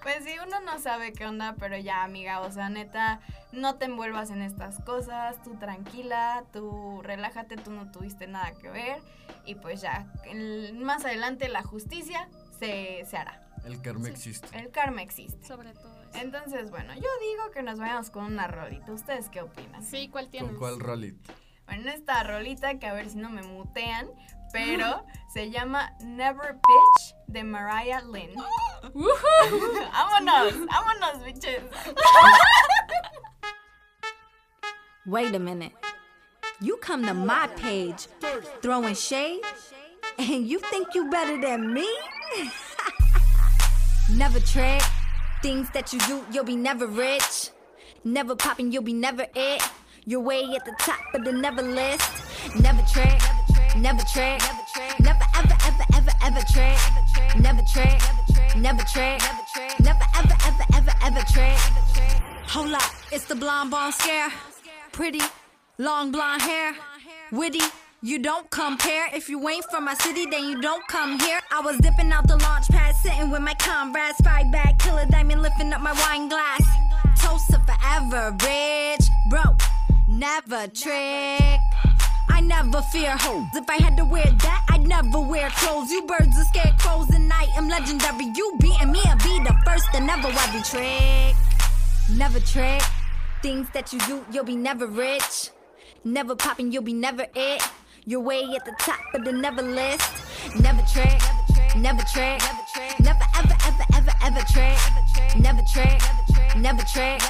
Pues 0.08 0.24
sí, 0.24 0.32
uno 0.42 0.58
no 0.62 0.78
sabe 0.78 1.12
qué 1.12 1.26
onda, 1.26 1.54
pero 1.60 1.76
ya, 1.76 2.02
amiga, 2.02 2.40
o 2.40 2.50
sea, 2.50 2.70
neta, 2.70 3.20
no 3.52 3.74
te 3.74 3.84
envuelvas 3.84 4.30
en 4.30 4.40
estas 4.40 4.80
cosas, 4.82 5.36
tú 5.42 5.56
tranquila, 5.58 6.44
tú 6.50 7.02
relájate, 7.02 7.56
tú 7.58 7.70
no 7.72 7.90
tuviste 7.90 8.26
nada 8.26 8.52
que 8.54 8.70
ver 8.70 9.02
y 9.44 9.56
pues 9.56 9.82
ya, 9.82 10.06
el- 10.24 10.72
más 10.78 11.04
adelante 11.04 11.50
la 11.50 11.62
justicia 11.62 12.26
se, 12.58 13.04
se 13.04 13.18
hará. 13.18 13.46
El 13.66 13.82
karma 13.82 14.06
Sí. 14.06 14.10
existe. 14.12 14.58
El 14.58 14.70
karma 14.70 15.02
existe. 15.02 15.46
sobre 15.46 15.74
todo 15.74 16.00
eso. 16.00 16.18
Entonces, 16.22 16.70
bueno, 16.70 16.94
yo 16.94 17.00
digo 17.02 17.50
que 17.52 17.62
nos 17.62 17.78
vayamos 17.78 18.08
con 18.08 18.24
una 18.24 18.46
rolita. 18.46 18.90
¿Ustedes 18.92 19.28
qué 19.28 19.42
opinan? 19.42 19.82
Sí, 19.84 20.08
¿cuál 20.08 20.30
tienes? 20.30 20.52
¿Con 20.52 20.58
cuál 20.58 20.80
rolit? 20.80 21.18
Bueno, 21.66 21.90
esta 21.90 22.22
rolita 22.22 22.78
que 22.78 22.86
a 22.86 22.94
ver 22.94 23.10
si 23.10 23.18
no 23.18 23.28
me 23.28 23.42
mutean, 23.42 24.08
pero 24.52 25.04
se 25.34 25.50
llama 25.50 25.90
Never 26.02 26.54
Bitch 26.54 27.14
de 27.28 27.44
Mariah 27.44 28.02
Lynn. 28.04 28.34
¡Vámonos! 29.92 30.54
¡Vámonos, 30.66 31.22
bitches! 31.24 31.62
Wait 35.06 35.34
a 35.34 35.38
minute. 35.38 35.72
You 36.60 36.76
come 36.76 37.06
to 37.06 37.14
my 37.14 37.46
page 37.56 38.08
throwing 38.62 38.94
shade, 38.94 39.40
and 40.18 40.46
you 40.46 40.58
think 40.58 40.94
you 40.94 41.08
better 41.08 41.40
than 41.40 41.72
me? 41.72 41.88
never 44.14 44.40
trick. 44.40 44.82
Things 45.40 45.70
that 45.70 45.92
you 45.92 46.00
do, 46.00 46.24
you'll 46.32 46.44
be 46.44 46.56
never 46.56 46.86
rich. 46.86 47.50
Never 48.04 48.34
popping, 48.34 48.72
you'll 48.72 48.82
be 48.82 48.92
never 48.92 49.26
it. 49.34 49.62
You're 50.04 50.20
way 50.20 50.42
at 50.56 50.64
the 50.64 50.74
top 50.80 50.98
of 51.14 51.24
the 51.24 51.32
never 51.32 51.62
list. 51.62 52.10
Never 52.60 52.82
trick. 52.92 53.20
Never 53.78 54.02
trick. 54.02 54.42
Never 54.98 55.24
ever 55.36 55.56
ever 55.64 55.84
ever 55.94 56.10
ever 56.24 56.40
trick. 56.52 56.76
Never 57.38 57.62
trick. 57.62 58.00
Never 58.56 58.82
trick. 58.82 59.22
Never 59.80 60.04
ever 60.16 60.34
ever 60.46 60.64
ever 60.74 60.92
ever 61.04 61.20
trick. 61.32 61.56
Hold 62.48 62.72
up, 62.72 62.82
it's 63.12 63.26
the 63.26 63.36
blonde 63.36 63.70
bone 63.70 63.92
scare. 63.92 64.32
Pretty, 64.90 65.20
long 65.78 66.10
blonde 66.10 66.42
hair. 66.42 66.74
Witty, 67.30 67.60
you 68.02 68.18
don't 68.18 68.50
compare. 68.50 69.14
If 69.14 69.28
you 69.28 69.48
ain't 69.48 69.64
from 69.70 69.84
my 69.84 69.94
city, 69.94 70.26
then 70.26 70.48
you 70.48 70.60
don't 70.60 70.84
come 70.88 71.16
here. 71.20 71.38
I 71.52 71.60
was 71.60 71.78
dipping 71.78 72.10
out 72.10 72.26
the 72.26 72.36
launch 72.36 72.66
pad, 72.70 72.96
sitting 72.96 73.30
with 73.30 73.42
my 73.42 73.54
comrades. 73.54 74.16
Fight 74.24 74.50
back, 74.50 74.80
killer 74.80 75.06
diamond, 75.08 75.40
lifting 75.40 75.72
up 75.72 75.80
my 75.80 75.92
wine 75.92 76.28
glass. 76.28 76.64
Toast 77.22 77.46
to 77.50 77.60
forever, 77.60 78.36
rich, 78.42 79.06
broke, 79.30 79.60
never 80.08 80.66
trick. 80.66 81.60
I 82.50 82.62
never 82.62 82.80
fear 82.80 83.14
hoes. 83.18 83.46
If 83.54 83.68
I 83.68 83.76
had 83.76 83.94
to 83.98 84.06
wear 84.06 84.24
that, 84.24 84.64
I'd 84.70 84.88
never 84.88 85.20
wear 85.20 85.50
clothes. 85.50 85.90
You 85.90 86.02
birds 86.06 86.34
are 86.38 86.44
scarecrows, 86.44 87.10
and 87.10 87.30
I 87.30 87.46
am 87.56 87.68
legendary. 87.68 88.24
You 88.34 88.56
beating 88.58 88.90
me, 88.90 89.00
I'll 89.04 89.18
be 89.18 89.38
the 89.44 89.54
first 89.66 89.84
to 89.92 90.00
never 90.00 90.28
wipe 90.28 90.54
you 90.54 90.62
trick. 90.62 91.36
Never 92.16 92.40
trick. 92.40 92.80
Things 93.42 93.68
that 93.74 93.92
you 93.92 93.98
do, 94.00 94.24
you'll 94.32 94.44
be 94.44 94.56
never 94.56 94.86
rich. 94.86 95.50
Never 96.04 96.34
popping, 96.34 96.72
you'll 96.72 96.82
be 96.82 96.94
never 96.94 97.26
it. 97.34 97.62
You're 98.06 98.20
way 98.20 98.44
at 98.56 98.64
the 98.64 98.74
top 98.80 99.00
of 99.12 99.26
the 99.26 99.32
never 99.32 99.60
list. 99.60 100.10
Never 100.58 100.80
trick. 100.90 101.20
Never 101.76 102.02
trick. 102.14 102.40
Never 102.98 103.24
ever 103.36 103.56
ever 103.66 103.84
ever 103.94 104.12
ever 104.22 104.40
trick. 104.50 104.78
Never 105.38 105.62
trick. 105.70 106.00
Never 106.56 106.82
trick. 106.82 107.20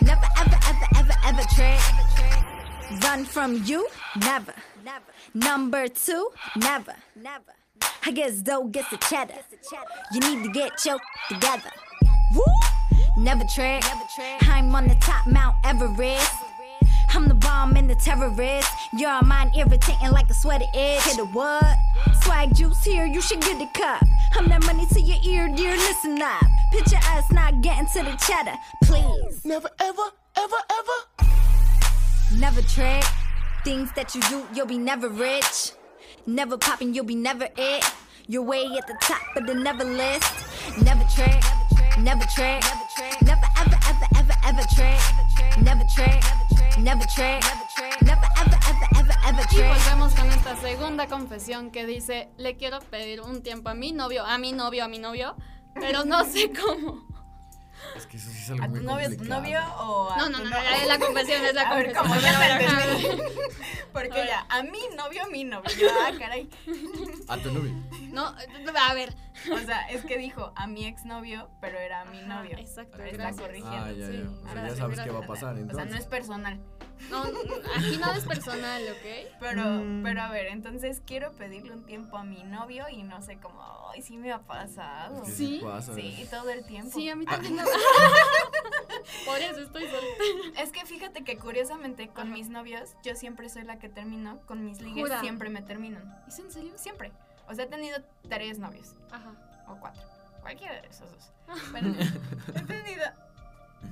Never 0.00 0.28
ever 0.38 0.58
ever 0.68 0.86
ever 0.96 1.14
ever 1.26 1.42
trick. 1.56 2.39
Run 2.98 3.24
from 3.24 3.62
you? 3.64 3.88
Never. 4.20 4.54
Never. 4.84 5.04
Number 5.32 5.86
two? 5.86 6.30
Never. 6.56 6.96
Never. 7.14 7.52
I 8.04 8.10
guess 8.10 8.42
dough 8.42 8.64
gets 8.64 8.90
the 8.90 8.96
cheddar. 8.96 9.34
You 10.12 10.20
need 10.20 10.44
to 10.44 10.50
get 10.50 10.84
your 10.84 10.98
together. 11.28 11.70
Woo! 12.34 12.42
Never 13.16 13.44
tread. 13.54 13.84
I'm 14.42 14.74
on 14.74 14.88
the 14.88 14.96
top 14.96 15.26
Mount 15.28 15.54
Everest. 15.64 16.34
I'm 17.10 17.28
the 17.28 17.34
bomb 17.34 17.76
and 17.76 17.88
the 17.88 17.94
terrorist. 17.94 18.70
Your 18.96 19.22
mind 19.22 19.52
irritating 19.56 20.10
like 20.10 20.28
a 20.28 20.34
sweaty 20.34 20.66
edge. 20.74 21.02
Hit 21.02 21.18
a 21.18 21.24
what? 21.26 21.76
Swag 22.22 22.54
juice 22.54 22.82
here, 22.82 23.04
you 23.04 23.20
should 23.20 23.40
get 23.40 23.60
a 23.60 23.66
cup. 23.78 24.02
I'm 24.36 24.48
that 24.48 24.64
money 24.64 24.86
to 24.86 25.00
your 25.00 25.18
ear, 25.24 25.54
dear. 25.54 25.76
Listen 25.76 26.20
up. 26.22 26.42
Picture 26.72 26.98
us 27.10 27.30
not 27.30 27.62
getting 27.62 27.86
to 27.94 28.02
the 28.02 28.16
cheddar, 28.26 28.56
please. 28.82 29.44
Never 29.44 29.68
ever, 29.80 30.02
ever, 30.36 30.56
ever. 30.70 31.29
Never 32.38 32.62
trick. 32.62 33.04
Things 33.64 33.90
that 33.96 34.14
you 34.14 34.20
do, 34.22 34.46
you'll 34.54 34.66
be 34.66 34.78
never 34.78 35.08
rich. 35.08 35.72
Never 36.26 36.56
popping, 36.56 36.94
you'll 36.94 37.04
be 37.04 37.16
never 37.16 37.48
it. 37.56 37.84
You're 38.28 38.44
way 38.44 38.66
at 38.78 38.86
the 38.86 38.96
top 39.00 39.20
of 39.36 39.46
the 39.46 39.54
never 39.54 39.84
list. 39.84 40.32
Never 40.84 41.02
trick. 41.14 41.42
Never 41.98 42.24
trick. 42.36 42.62
Never 43.22 43.46
ever, 43.58 43.78
ever, 43.88 44.06
ever, 44.16 44.34
ever 44.44 44.62
trick. 44.74 45.64
Never 45.64 45.82
trick. 45.94 46.22
Never 46.78 47.04
trick. 47.16 47.42
Never 48.02 48.26
ever, 48.38 48.58
ever, 48.68 48.88
ever, 48.96 49.16
ever 49.26 49.46
Y 49.50 49.62
volvemos 49.62 50.14
con 50.14 50.28
esta 50.30 50.56
segunda 50.56 51.08
confesión 51.08 51.72
que 51.72 51.84
dice, 51.84 52.30
le 52.38 52.56
quiero 52.56 52.78
pedir 52.78 53.20
un 53.20 53.42
tiempo 53.42 53.70
a 53.70 53.74
mi 53.74 53.92
novio, 53.92 54.24
a 54.24 54.38
mi 54.38 54.52
novio, 54.52 54.84
a 54.84 54.88
mi 54.88 54.98
novio, 55.00 55.36
pero 55.74 56.04
no 56.04 56.24
sé 56.24 56.52
cómo. 56.52 57.09
Es 57.96 58.06
que 58.06 58.16
eso 58.18 58.30
sí 58.30 58.38
es 58.38 58.50
algo 58.50 58.64
¿A 58.64 58.68
muy 58.68 58.80
tu 58.80 58.86
novio, 58.86 59.08
complicado. 59.08 59.40
novio 59.40 59.60
o 59.80 60.10
a 60.10 60.16
No, 60.16 60.28
no, 60.28 60.38
tu 60.38 60.44
no, 60.44 60.50
no- 60.50 60.56
es 60.58 60.86
la 60.86 60.98
confesión, 60.98 61.44
es 61.44 61.54
la 61.54 61.62
A 61.62 61.74
ver, 61.74 61.92
confesión. 61.92 62.04
¿cómo 62.08 62.38
ver, 62.38 62.52
ajá. 62.52 62.84
entendí? 62.94 63.22
Porque 63.92 64.26
ya, 64.26 64.46
a 64.48 64.62
mi 64.62 64.78
novio, 64.96 65.22
mi 65.30 65.44
novio. 65.44 65.70
Yo, 65.78 65.88
ah, 66.06 66.10
caray. 66.18 66.48
A 67.28 67.36
tu 67.38 67.50
novio. 67.52 67.72
No, 68.12 68.26
a 68.78 68.94
ver. 68.94 69.14
O 69.52 69.58
sea, 69.58 69.88
es 69.88 70.04
que 70.04 70.18
dijo 70.18 70.52
a 70.56 70.66
mi 70.66 70.86
exnovio, 70.86 71.48
pero 71.60 71.78
era 71.78 72.02
a 72.02 72.04
mi 72.04 72.18
Ajá, 72.18 72.26
novio. 72.42 72.56
exacto, 72.58 73.02
Está 73.02 73.32
corrigiendo. 73.32 73.84
Ah, 73.84 73.90
ya, 73.92 74.06
Sí, 74.06 74.22
ya. 74.24 74.50
O 74.50 74.52
sea, 74.52 74.68
ya 74.68 74.76
sabes 74.76 75.00
qué 75.00 75.10
va 75.10 75.18
a 75.20 75.26
pasar 75.26 75.50
O 75.50 75.54
sea, 75.54 75.62
entonces. 75.62 75.90
no 75.90 75.96
es 75.96 76.06
personal. 76.06 76.60
No, 77.08 77.22
aquí 77.76 77.96
nada 77.98 78.16
es 78.16 78.24
personal, 78.24 78.82
¿ok? 78.90 79.32
Pero, 79.40 79.62
Mm. 79.64 80.02
pero 80.02 80.22
a 80.22 80.30
ver, 80.30 80.46
entonces 80.48 81.02
quiero 81.06 81.32
pedirle 81.32 81.72
un 81.72 81.84
tiempo 81.84 82.16
a 82.18 82.24
mi 82.24 82.42
novio 82.44 82.84
y 82.90 83.02
no 83.02 83.22
sé 83.22 83.38
cómo, 83.38 83.62
ay, 83.92 84.02
sí 84.02 84.16
me 84.18 84.30
ha 84.32 84.40
pasado. 84.40 85.22
Es 85.22 85.30
que 85.30 85.34
Sí. 85.34 85.60
pasa. 85.64 85.94
Sí, 85.94 86.26
todo 86.30 86.50
el 86.50 86.64
tiempo. 86.66 86.90
Sí, 86.92 87.08
a 87.08 87.16
mí 87.16 87.24
también. 87.24 87.56
no. 87.56 87.64
Por 89.24 89.38
eso 89.38 89.60
estoy 89.60 89.82
soltera. 89.84 90.60
Es 90.62 90.70
que 90.72 90.84
fíjate 90.84 91.24
que 91.24 91.36
curiosamente 91.38 92.08
con 92.08 92.32
mis 92.32 92.48
novios 92.48 92.94
yo 93.02 93.14
siempre 93.14 93.48
soy 93.48 93.62
la 93.62 93.78
que 93.78 93.88
termino, 93.88 94.40
con 94.46 94.64
mis 94.64 94.80
ligues 94.80 95.04
Jura. 95.04 95.20
siempre 95.20 95.48
me 95.48 95.62
terminan. 95.62 96.22
¿Es 96.28 96.38
en 96.38 96.50
serio? 96.52 96.72
Siempre. 96.76 97.12
O 97.48 97.54
sea, 97.54 97.64
he 97.64 97.68
tenido 97.68 97.98
tres 98.28 98.58
novios 98.58 98.94
Ajá. 99.10 99.32
o 99.68 99.76
cuatro. 99.80 100.02
Cualquiera 100.42 100.80
de 100.80 100.88
esos 100.88 101.10
dos. 101.10 101.32
Bueno, 101.72 101.94
he 101.98 102.60
tenido 102.62 103.04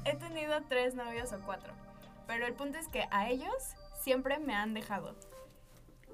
he 0.04 0.14
tenido 0.16 0.60
tres 0.68 0.94
novios 0.94 1.32
o 1.32 1.40
cuatro. 1.40 1.72
Pero 2.28 2.46
el 2.46 2.54
punto 2.54 2.78
es 2.78 2.86
que 2.88 3.08
a 3.10 3.28
ellos 3.30 3.52
siempre 4.04 4.38
me 4.38 4.54
han 4.54 4.74
dejado. 4.74 5.16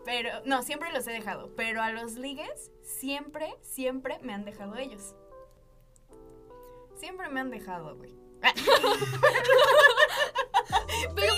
Pero, 0.04 0.30
no, 0.44 0.62
siempre 0.62 0.92
los 0.92 1.06
he 1.08 1.10
dejado. 1.10 1.54
Pero 1.56 1.82
a 1.82 1.90
los 1.90 2.12
ligues 2.12 2.70
siempre, 2.82 3.54
siempre 3.62 4.18
me 4.22 4.32
han 4.32 4.44
dejado 4.44 4.76
ellos. 4.76 5.14
Siempre 6.96 7.28
me 7.28 7.40
han 7.40 7.50
dejado, 7.50 7.96
güey. 7.96 8.14
Pero, 11.16 11.34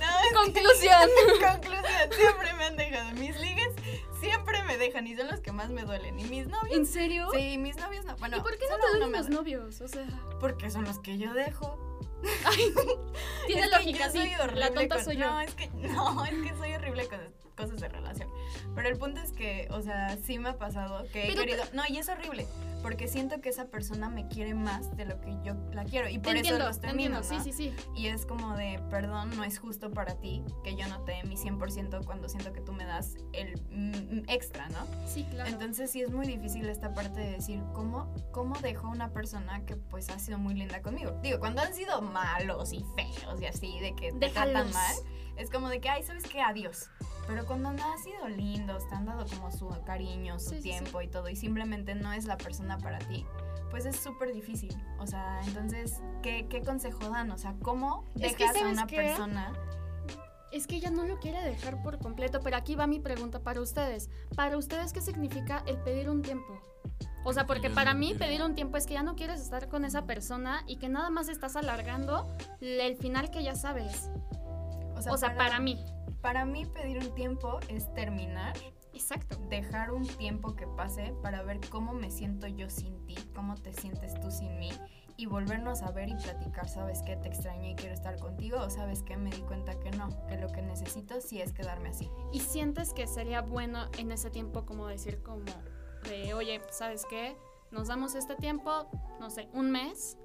No, 0.00 0.40
conclusión. 0.42 1.08
Conclusión, 1.40 2.12
siempre 2.12 2.52
me 2.54 2.64
han 2.64 2.76
dejado. 2.76 3.12
Mis 3.12 3.38
ligues 3.38 3.72
siempre 4.20 4.64
me 4.64 4.76
dejan 4.78 5.06
y 5.06 5.16
son 5.16 5.28
los 5.28 5.40
que 5.40 5.52
más 5.52 5.70
me 5.70 5.84
duelen. 5.84 6.18
Y 6.18 6.24
mis 6.24 6.48
novios. 6.48 6.76
¿En 6.76 6.86
serio? 6.86 7.28
Sí, 7.32 7.56
mis 7.58 7.76
novios 7.76 8.04
no. 8.04 8.16
Bueno, 8.16 8.38
¿Y 8.38 8.40
por 8.40 8.58
qué 8.58 8.64
no 8.68 8.78
te 8.78 8.88
duelen 8.88 9.12
los 9.12 9.28
novios? 9.28 9.80
O 9.80 9.86
sea, 9.86 10.06
Porque 10.40 10.70
son 10.70 10.84
los 10.84 10.98
que 10.98 11.18
yo 11.18 11.32
dejo. 11.34 11.91
tiene 13.46 13.62
Es 13.62 13.68
que 13.70 13.76
lógica, 13.76 14.10
sí. 14.10 14.32
La 14.54 14.72
tonta 14.72 14.96
con- 14.96 15.04
soy 15.04 15.16
yo. 15.16 15.26
No, 15.28 15.40
es 15.40 15.54
que 15.54 15.68
no, 15.68 16.24
es 16.24 16.32
que 16.42 16.56
soy 16.56 16.74
horrible 16.74 17.08
con 17.08 17.20
cosas 17.62 17.80
de 17.80 17.88
relación. 17.88 18.28
Pero 18.74 18.88
el 18.88 18.98
punto 18.98 19.20
es 19.20 19.32
que, 19.32 19.68
o 19.70 19.80
sea, 19.82 20.16
sí 20.24 20.38
me 20.38 20.50
ha 20.50 20.58
pasado 20.58 21.04
que 21.12 21.28
he 21.28 21.34
te- 21.34 21.40
querido. 21.40 21.62
No, 21.72 21.82
y 21.88 21.98
es 21.98 22.08
horrible. 22.08 22.46
Porque 22.82 23.06
siento 23.06 23.40
que 23.40 23.48
esa 23.48 23.66
persona 23.66 24.08
me 24.08 24.26
quiere 24.26 24.54
más 24.54 24.96
de 24.96 25.04
lo 25.04 25.20
que 25.20 25.36
yo 25.44 25.54
la 25.72 25.84
quiero. 25.84 26.08
Y 26.08 26.14
Te 26.14 26.18
por 26.18 26.30
eso 26.30 26.38
entiendo, 26.38 26.66
los 26.66 26.80
te 26.80 26.88
termino. 26.88 27.18
entiendo. 27.18 27.44
Sí, 27.44 27.50
¿no? 27.50 27.56
sí, 27.56 27.72
sí. 27.72 27.86
Y 27.94 28.08
es 28.08 28.26
como 28.26 28.56
de, 28.56 28.80
perdón, 28.90 29.30
no 29.36 29.44
es 29.44 29.60
justo 29.60 29.92
para 29.92 30.16
ti 30.16 30.42
que 30.64 30.74
yo 30.74 30.88
no 30.88 31.00
te 31.04 31.12
dé 31.12 31.22
mi 31.22 31.36
100% 31.36 32.04
cuando 32.04 32.28
siento 32.28 32.52
que 32.52 32.60
tú 32.60 32.72
me 32.72 32.84
das 32.84 33.14
el 33.32 33.54
mm, 33.70 34.28
extra, 34.28 34.68
¿no? 34.70 34.84
Sí, 35.06 35.22
claro. 35.30 35.48
Entonces 35.50 35.92
sí 35.92 36.02
es 36.02 36.10
muy 36.10 36.26
difícil 36.26 36.68
esta 36.68 36.92
parte 36.92 37.20
de 37.20 37.30
decir, 37.30 37.62
¿cómo, 37.72 38.12
¿cómo 38.32 38.58
dejo 38.58 38.88
a 38.88 38.90
una 38.90 39.12
persona 39.12 39.64
que 39.64 39.76
pues 39.76 40.08
ha 40.10 40.18
sido 40.18 40.38
muy 40.38 40.54
linda 40.54 40.82
conmigo? 40.82 41.12
Digo, 41.22 41.38
cuando 41.38 41.62
han 41.62 41.74
sido 41.74 42.02
malos 42.02 42.72
y 42.72 42.84
feos 42.96 43.40
y 43.40 43.46
así, 43.46 43.78
de 43.78 43.94
que 43.94 44.10
te 44.10 44.18
Déjalos. 44.18 44.52
tratan 44.54 44.72
mal, 44.72 44.96
es 45.36 45.50
como 45.50 45.68
de 45.68 45.80
que, 45.80 45.88
ay, 45.88 46.02
¿sabes 46.02 46.24
qué? 46.24 46.40
Adiós. 46.40 46.88
Pero 47.26 47.46
cuando 47.46 47.68
han 47.68 47.78
sido 48.02 48.28
lindos, 48.28 48.86
te 48.88 48.94
han 48.94 49.06
dado 49.06 49.24
como 49.26 49.50
su 49.50 49.68
cariño, 49.84 50.38
su 50.38 50.50
Sí, 50.50 50.56
sí, 50.56 50.62
tiempo 50.62 51.00
y 51.02 51.08
todo, 51.08 51.28
y 51.28 51.36
simplemente 51.36 51.94
no 51.94 52.12
es 52.12 52.24
la 52.24 52.36
persona 52.36 52.78
para 52.78 52.98
ti, 52.98 53.24
pues 53.70 53.86
es 53.86 53.96
súper 53.96 54.32
difícil. 54.32 54.74
O 54.98 55.06
sea, 55.06 55.40
entonces, 55.46 56.00
¿qué, 56.22 56.46
¿qué 56.48 56.62
consejo 56.62 57.08
dan? 57.08 57.30
O 57.30 57.38
sea, 57.38 57.54
¿cómo 57.62 58.04
Es 58.20 58.34
que, 58.34 58.44
dejas 58.44 58.56
a 58.56 58.58
¿sabes 58.58 58.72
una 58.72 58.86
qué? 58.86 58.96
persona? 58.96 59.52
Es 60.50 60.66
que 60.66 60.76
ella 60.76 60.90
no 60.90 61.04
lo 61.04 61.18
quiere 61.18 61.40
dejar 61.42 61.82
por 61.82 61.98
completo, 61.98 62.40
pero 62.42 62.56
aquí 62.56 62.74
va 62.74 62.86
mi 62.86 62.98
pregunta 63.00 63.40
para 63.40 63.60
ustedes. 63.62 64.10
Para 64.36 64.58
ustedes, 64.58 64.92
¿qué 64.92 65.00
significa 65.00 65.62
el 65.66 65.78
pedir 65.78 66.10
un 66.10 66.20
tiempo? 66.20 66.60
O 67.24 67.32
sea, 67.32 67.46
porque 67.46 67.70
para 67.70 67.94
mí 67.94 68.14
pedir 68.14 68.42
un 68.42 68.54
tiempo 68.54 68.76
es 68.76 68.84
que 68.86 68.94
ya 68.94 69.02
no 69.02 69.14
quieres 69.14 69.40
estar 69.40 69.68
con 69.68 69.84
esa 69.84 70.04
persona 70.06 70.62
y 70.66 70.76
que 70.76 70.88
nada 70.88 71.08
más 71.08 71.28
estás 71.28 71.56
alargando 71.56 72.26
el 72.60 72.96
final 72.96 73.30
que 73.30 73.42
ya 73.44 73.54
sabes. 73.54 74.10
O 75.08 75.16
sea, 75.16 75.36
para 75.36 75.58
mí. 75.60 75.82
Para 76.22 76.44
mí 76.44 76.64
pedir 76.66 76.98
un 76.98 77.14
tiempo 77.14 77.58
es 77.68 77.92
terminar 77.94 78.54
Exacto. 78.94 79.36
dejar 79.48 79.90
un 79.90 80.06
tiempo 80.06 80.54
que 80.54 80.66
pase 80.66 81.14
para 81.20 81.42
ver 81.42 81.60
cómo 81.68 81.92
me 81.92 82.10
siento 82.10 82.46
yo 82.46 82.70
sin 82.70 83.04
ti, 83.06 83.16
cómo 83.34 83.56
te 83.56 83.72
sientes 83.72 84.18
tú 84.20 84.30
sin 84.30 84.58
mí 84.58 84.70
y 85.16 85.26
volvernos 85.26 85.82
a 85.82 85.90
ver 85.90 86.08
y 86.08 86.14
platicar, 86.14 86.68
¿sabes 86.68 87.02
qué? 87.02 87.16
Te 87.16 87.28
extraño 87.28 87.70
y 87.70 87.74
quiero 87.74 87.94
estar 87.94 88.18
contigo 88.18 88.58
o 88.60 88.70
sabes 88.70 89.02
qué? 89.02 89.16
Me 89.16 89.30
di 89.30 89.42
cuenta 89.42 89.78
que 89.78 89.90
no, 89.90 90.08
que 90.26 90.36
lo 90.36 90.48
que 90.48 90.62
necesito 90.62 91.20
sí 91.20 91.40
es 91.40 91.52
quedarme 91.52 91.90
así. 91.90 92.08
Y 92.32 92.40
sientes 92.40 92.94
que 92.94 93.06
sería 93.06 93.42
bueno 93.42 93.88
en 93.98 94.12
ese 94.12 94.30
tiempo 94.30 94.64
como 94.64 94.86
decir 94.86 95.22
como 95.22 95.44
de, 96.08 96.34
oye, 96.34 96.60
¿sabes 96.70 97.04
qué? 97.08 97.36
Nos 97.70 97.88
damos 97.88 98.14
este 98.14 98.36
tiempo, 98.36 98.88
no 99.18 99.30
sé, 99.30 99.48
un 99.52 99.70
mes, 99.70 100.18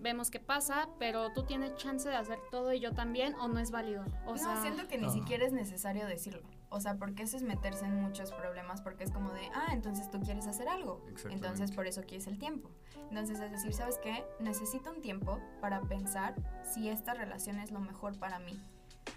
vemos 0.00 0.30
qué 0.30 0.40
pasa, 0.40 0.88
pero 0.98 1.32
tú 1.32 1.44
tienes 1.44 1.74
chance 1.76 2.08
de 2.08 2.16
hacer 2.16 2.38
todo 2.50 2.72
y 2.72 2.80
yo 2.80 2.92
también, 2.92 3.34
o 3.34 3.48
no 3.48 3.58
es 3.58 3.70
válido. 3.70 4.04
O 4.26 4.32
no, 4.32 4.38
sea, 4.38 4.60
siento 4.60 4.88
que 4.88 4.98
ni 4.98 5.06
no. 5.06 5.12
siquiera 5.12 5.44
es 5.44 5.52
necesario 5.52 6.06
decirlo. 6.06 6.42
O 6.70 6.80
sea, 6.80 6.96
porque 6.96 7.24
eso 7.24 7.36
es 7.36 7.42
meterse 7.42 7.84
en 7.84 8.00
muchos 8.00 8.32
problemas 8.32 8.80
porque 8.80 9.04
es 9.04 9.10
como 9.10 9.32
de, 9.32 9.48
ah, 9.54 9.68
entonces 9.72 10.10
tú 10.10 10.20
quieres 10.20 10.46
hacer 10.46 10.68
algo. 10.68 11.04
Entonces 11.28 11.72
por 11.72 11.86
eso 11.86 12.02
quieres 12.02 12.26
el 12.26 12.38
tiempo. 12.38 12.70
Entonces 13.08 13.40
es 13.40 13.50
decir, 13.50 13.74
¿sabes 13.74 13.98
qué? 13.98 14.24
Necesito 14.38 14.90
un 14.90 15.00
tiempo 15.00 15.40
para 15.60 15.80
pensar 15.82 16.34
si 16.62 16.88
esta 16.88 17.14
relación 17.14 17.58
es 17.58 17.72
lo 17.72 17.80
mejor 17.80 18.18
para 18.18 18.38
mí. 18.38 18.60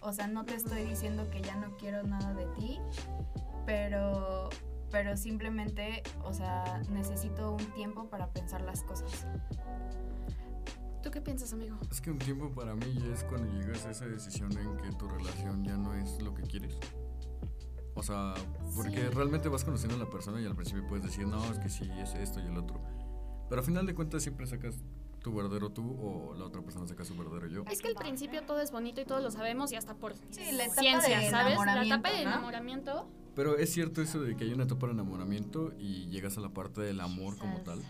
O 0.02 0.12
sea, 0.14 0.28
no 0.28 0.46
te 0.46 0.56
estoy 0.56 0.84
diciendo 0.84 1.30
que 1.30 1.42
ya 1.42 1.56
no 1.56 1.78
quiero 1.78 2.04
nada 2.04 2.34
de 2.34 2.48
ti, 2.48 2.80
pero 3.66 4.50
pero 4.94 5.18
simplemente, 5.18 6.04
o 6.24 6.34
sea, 6.34 6.80
necesito 6.92 7.54
un 7.54 7.66
tiempo 7.74 8.10
para 8.12 8.28
pensar 8.28 8.62
las 8.62 8.84
cosas. 8.84 9.26
¿Tú 11.04 11.12
qué 11.12 11.22
piensas, 11.22 11.54
amigo? 11.54 11.78
Es 11.92 12.02
que 12.02 12.10
un 12.12 12.18
tiempo 12.18 12.50
para 12.52 12.74
mí 12.76 12.86
ya 13.00 13.14
es 13.14 13.24
cuando 13.26 13.52
llegas 13.54 13.86
a 13.86 13.92
esa 13.92 14.08
decisión 14.08 14.52
en 14.58 14.78
que 14.78 14.92
tu 14.98 15.08
relación 15.08 15.64
ya 15.64 15.78
no 15.78 15.94
es 15.94 16.22
lo 16.22 16.34
que 16.34 16.44
quieres. 16.44 16.78
O 17.96 18.02
sea, 18.02 18.34
porque 18.76 19.02
Sí. 19.02 19.08
realmente 19.14 19.50
vas 19.50 19.64
conociendo 19.64 19.96
a 19.96 20.00
la 20.00 20.10
persona 20.10 20.42
y 20.42 20.46
al 20.46 20.56
principio 20.56 20.88
puedes 20.88 21.06
decir, 21.06 21.28
no, 21.28 21.44
es 21.52 21.60
que 21.60 21.70
sí, 21.70 21.88
es 22.00 22.16
esto 22.16 22.40
y 22.40 22.48
el 22.48 22.58
otro. 22.58 22.82
Pero 23.50 23.62
al 23.62 23.66
final 23.66 23.86
de 23.86 23.94
cuentas 23.94 24.24
siempre 24.24 24.48
sacas 24.48 24.76
tu 25.22 25.34
verdadero 25.34 25.70
tú 25.72 25.96
o 26.02 26.34
la 26.34 26.46
otra 26.46 26.62
persona 26.62 26.88
saca 26.88 27.06
su 27.06 27.16
verdadero 27.16 27.48
yo. 27.48 27.64
Es 27.72 27.82
que 27.82 27.90
al 27.90 27.96
principio 27.96 28.42
todo 28.44 28.60
es 28.62 28.72
bonito 28.72 29.00
y 29.00 29.06
todos 29.06 29.22
lo 29.22 29.30
sabemos 29.32 29.72
y 29.72 29.76
hasta 29.76 29.94
por 29.96 30.16
Sí, 30.32 30.52
la 30.54 30.66
etapa 30.66 30.82
ciencia, 30.82 31.20
de 31.20 31.30
¿sabes? 31.30 31.58
La 31.66 31.86
etapa 31.86 32.10
de 32.10 32.24
¿no? 32.26 32.32
enamoramiento. 32.32 33.08
Pero 33.36 33.58
es 33.58 33.72
cierto 33.72 34.02
eso 34.02 34.22
de 34.22 34.36
que 34.36 34.44
hay 34.46 34.54
una 34.54 34.64
etapa 34.66 34.88
de 34.88 34.94
enamoramiento 34.94 35.72
y 35.78 36.08
llegas 36.10 36.38
a 36.38 36.42
la 36.42 36.50
parte 36.50 36.82
del 36.82 37.00
amor 37.00 37.38
como 37.38 37.62
tal. 37.62 37.82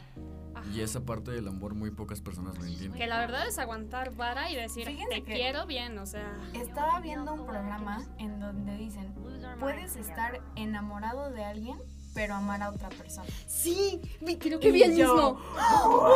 Ajá, 0.53 0.65
Y 0.73 0.81
esa 0.81 1.01
parte 1.01 1.31
del 1.31 1.47
amor 1.47 1.73
muy 1.75 1.91
pocas 1.91 2.21
personas 2.21 2.57
lo 2.57 2.65
entienden. 2.65 2.99
Que 2.99 3.07
la 3.07 3.19
verdad 3.19 3.47
es 3.47 3.57
aguantar 3.59 4.15
vara 4.15 4.51
y 4.51 4.55
decir, 4.55 4.87
Fíjense 4.87 5.21
te 5.21 5.23
quiero 5.23 5.65
bien, 5.65 5.97
o 5.97 6.05
sea. 6.05 6.37
Estaba 6.53 6.99
viendo 6.99 7.33
un 7.33 7.45
programa 7.45 8.03
en 8.17 8.39
donde 8.39 8.77
dicen, 8.77 9.13
puedes 9.59 9.95
estar 9.95 10.41
enamorado 10.55 11.31
de 11.31 11.43
alguien, 11.43 11.77
pero 12.13 12.35
amar 12.35 12.61
a 12.61 12.69
otra 12.69 12.89
persona. 12.89 13.27
Sí, 13.47 13.99
creo 14.39 14.59
que 14.59 14.71
vi 14.71 14.83
el 14.83 14.93
mismo. 14.93 15.39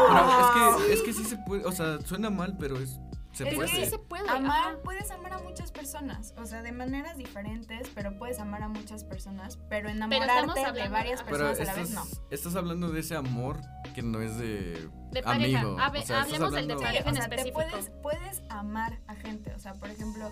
Pero 0.09 0.77
es 0.77 0.85
que, 0.85 0.93
es 0.93 1.01
que 1.01 1.13
sí 1.13 1.23
se 1.23 1.37
puede, 1.37 1.65
o 1.65 1.71
sea, 1.71 1.99
suena 2.01 2.29
mal, 2.29 2.55
pero 2.59 2.77
es 2.77 2.99
Se 3.37 3.47
Es 3.49 3.55
puede. 3.55 3.67
Sí 3.69 3.85
se 3.85 3.99
puede. 3.99 4.27
Amar, 4.29 4.73
ajá. 4.73 4.79
puedes 4.83 5.11
amar 5.11 5.33
a 5.33 5.37
muchas 5.39 5.71
personas, 5.71 6.33
o 6.37 6.45
sea, 6.45 6.61
de 6.63 6.71
maneras 6.71 7.17
diferentes, 7.17 7.87
pero 7.93 8.17
puedes 8.17 8.39
amar 8.39 8.63
a 8.63 8.67
muchas 8.67 9.03
personas, 9.03 9.57
pero 9.69 9.89
enamorarte 9.89 10.59
de 10.59 10.65
hablando- 10.65 10.91
varias. 10.91 11.21
Pero 11.23 11.37
personas 11.37 11.59
a 11.59 11.63
la 11.65 11.73
vez 11.75 11.89
no. 11.91 12.03
estás, 12.31 12.55
hablando 12.55 12.89
de 12.89 12.99
ese 13.01 13.15
amor 13.15 13.59
que 13.93 14.01
no 14.01 14.21
es 14.21 14.37
de, 14.37 14.89
De 15.11 15.21
pareja. 15.21 15.59
amigo. 15.59 15.79
A 15.79 15.89
ver, 15.91 16.03
o 16.03 16.05
sea, 16.05 16.21
estás 16.21 16.33
hablemos 16.33 16.53
del 16.53 16.67
de 16.67 16.75
pareja. 16.77 17.03
Sí, 17.03 17.05
o 17.05 17.09
en 17.09 17.15
sea, 17.15 17.29
te 17.29 17.91
puedes 18.01 18.43
amar 18.49 18.99
a 19.07 19.15
gente. 19.15 19.53
O 19.53 19.59
sea, 19.59 19.73
por 19.75 19.89
ejemplo, 19.89 20.29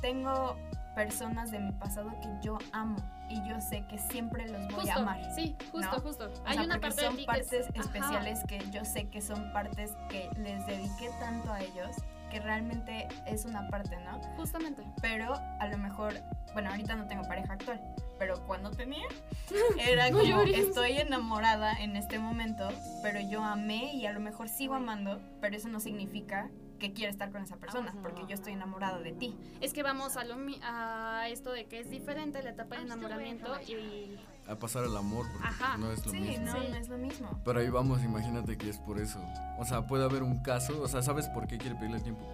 tengo 0.00 0.56
personas 0.94 1.50
de 1.50 1.58
mi 1.60 1.72
pasado 1.72 2.10
que 2.20 2.28
yo 2.42 2.58
amo 2.72 2.96
y 3.28 3.42
yo 3.48 3.60
sé 3.60 3.84
que 3.86 3.98
siempre 3.98 4.46
los 4.48 4.62
voy 4.66 4.74
Justo, 4.74 4.90
a 4.92 4.94
amar. 4.96 5.34
Sí, 5.34 5.56
justo, 5.70 5.90
¿no? 5.92 6.00
justo. 6.00 6.24
O 6.26 6.46
Hay 6.46 6.54
sea, 6.54 6.64
una 6.64 6.78
parte 6.80 7.00
de 7.00 7.06
son 7.06 7.16
ti 7.16 7.26
que 7.26 7.40
es- 7.40 7.48
partes 7.48 7.68
ajá. 7.70 7.80
especiales 7.80 8.44
que 8.46 8.58
yo 8.70 8.84
sé 8.84 9.08
que 9.08 9.20
son 9.22 9.52
partes 9.52 9.96
que 10.08 10.28
les 10.36 10.66
dediqué 10.66 11.08
tanto 11.18 11.50
a 11.52 11.60
ellos 11.60 11.96
que 12.30 12.40
realmente 12.40 13.08
es 13.26 13.44
una 13.44 13.68
parte, 13.68 13.96
¿no? 14.04 14.18
Justamente. 14.36 14.82
Pero 15.02 15.34
a 15.60 15.66
lo 15.68 15.76
mejor, 15.78 16.14
bueno, 16.54 16.70
ahorita 16.70 16.96
no 16.96 17.06
tengo 17.06 17.22
pareja 17.24 17.52
actual, 17.54 17.80
pero 18.22 18.40
cuando 18.46 18.70
tenía, 18.70 19.02
era 19.80 20.08
No 20.10 20.18
como, 20.20 20.30
llores. 20.30 20.56
estoy 20.56 20.92
enamorada 20.98 21.72
en 21.82 21.96
este 21.96 22.20
momento, 22.20 22.68
pero 23.02 23.18
yo 23.20 23.42
amé 23.42 23.96
y 23.96 24.06
a 24.06 24.12
lo 24.12 24.20
mejor 24.20 24.48
sigo 24.48 24.74
amando, 24.74 25.20
pero 25.40 25.56
eso 25.56 25.68
no 25.68 25.80
significa 25.80 26.48
que 26.78 26.92
quiera 26.92 27.10
estar 27.10 27.32
con 27.32 27.42
esa 27.42 27.56
persona, 27.56 27.92
porque 28.00 28.22
yo 28.28 28.34
estoy 28.34 28.52
enamorada 28.52 29.00
de 29.00 29.10
ti. 29.12 29.36
Es 29.60 29.72
que 29.72 29.82
vamos 29.82 30.16
a, 30.16 30.22
lo 30.24 30.36
a 30.62 31.26
esto 31.28 31.50
de 31.50 31.66
que 31.66 31.80
es 31.80 31.90
diferente 31.90 32.40
la 32.44 32.50
etapa 32.50 32.76
de 32.76 32.82
enamoramiento 32.82 33.52
y 33.68 34.16
A 34.48 34.54
pasar 34.56 34.84
al 34.84 34.96
amor, 34.96 35.26
porque 35.32 35.48
Ajá. 35.48 35.76
no 35.78 35.90
es 35.92 36.04
lo 36.06 36.12
Sí, 36.12 36.18
mismo. 36.20 36.44
no, 36.46 36.52
Sí. 36.52 36.68
no 36.70 36.76
es 36.76 36.88
lo 36.88 36.98
mismo. 36.98 37.40
Pero 37.44 37.58
ahí 37.60 37.70
vamos, 37.70 38.02
imagínate 38.04 38.56
que 38.56 38.68
es 38.70 38.78
por 38.78 38.98
eso. 39.00 39.20
O 39.58 39.64
sea, 39.64 39.86
puede 39.86 40.04
haber 40.04 40.22
un 40.22 40.42
caso, 40.42 40.80
o 40.80 40.86
sea, 40.88 41.02
¿sabes 41.02 41.28
por 41.28 41.46
qué 41.48 41.58
quiere 41.58 41.74
pedirle 41.76 42.00
tiempo? 42.00 42.24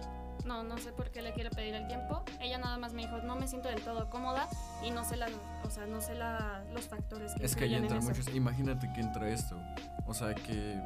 No, 0.45 0.63
no 0.63 0.77
sé 0.77 0.91
por 0.91 1.11
qué 1.11 1.21
le 1.21 1.33
quiero 1.33 1.49
pedir 1.51 1.75
el 1.75 1.87
tiempo. 1.87 2.23
Ella 2.39 2.57
nada 2.57 2.77
más 2.77 2.93
me 2.93 3.03
dijo, 3.03 3.17
no 3.19 3.35
me 3.35 3.47
siento 3.47 3.69
del 3.69 3.81
todo 3.81 4.09
cómoda 4.09 4.47
y 4.83 4.91
no 4.91 5.03
sé 5.03 5.15
la, 5.17 5.27
o 5.63 5.69
sea, 5.69 5.85
no 5.85 6.01
sé 6.01 6.15
la, 6.15 6.63
los 6.73 6.87
factores 6.87 7.33
que 7.35 7.45
Es 7.45 7.55
que 7.55 7.65
ahí 7.65 7.75
en 7.75 7.83
entran 7.83 7.99
eso. 7.99 8.09
muchos. 8.09 8.27
Imagínate 8.33 8.91
que 8.93 9.01
entra 9.01 9.29
esto. 9.29 9.55
O 10.07 10.13
sea, 10.13 10.33
que 10.35 10.79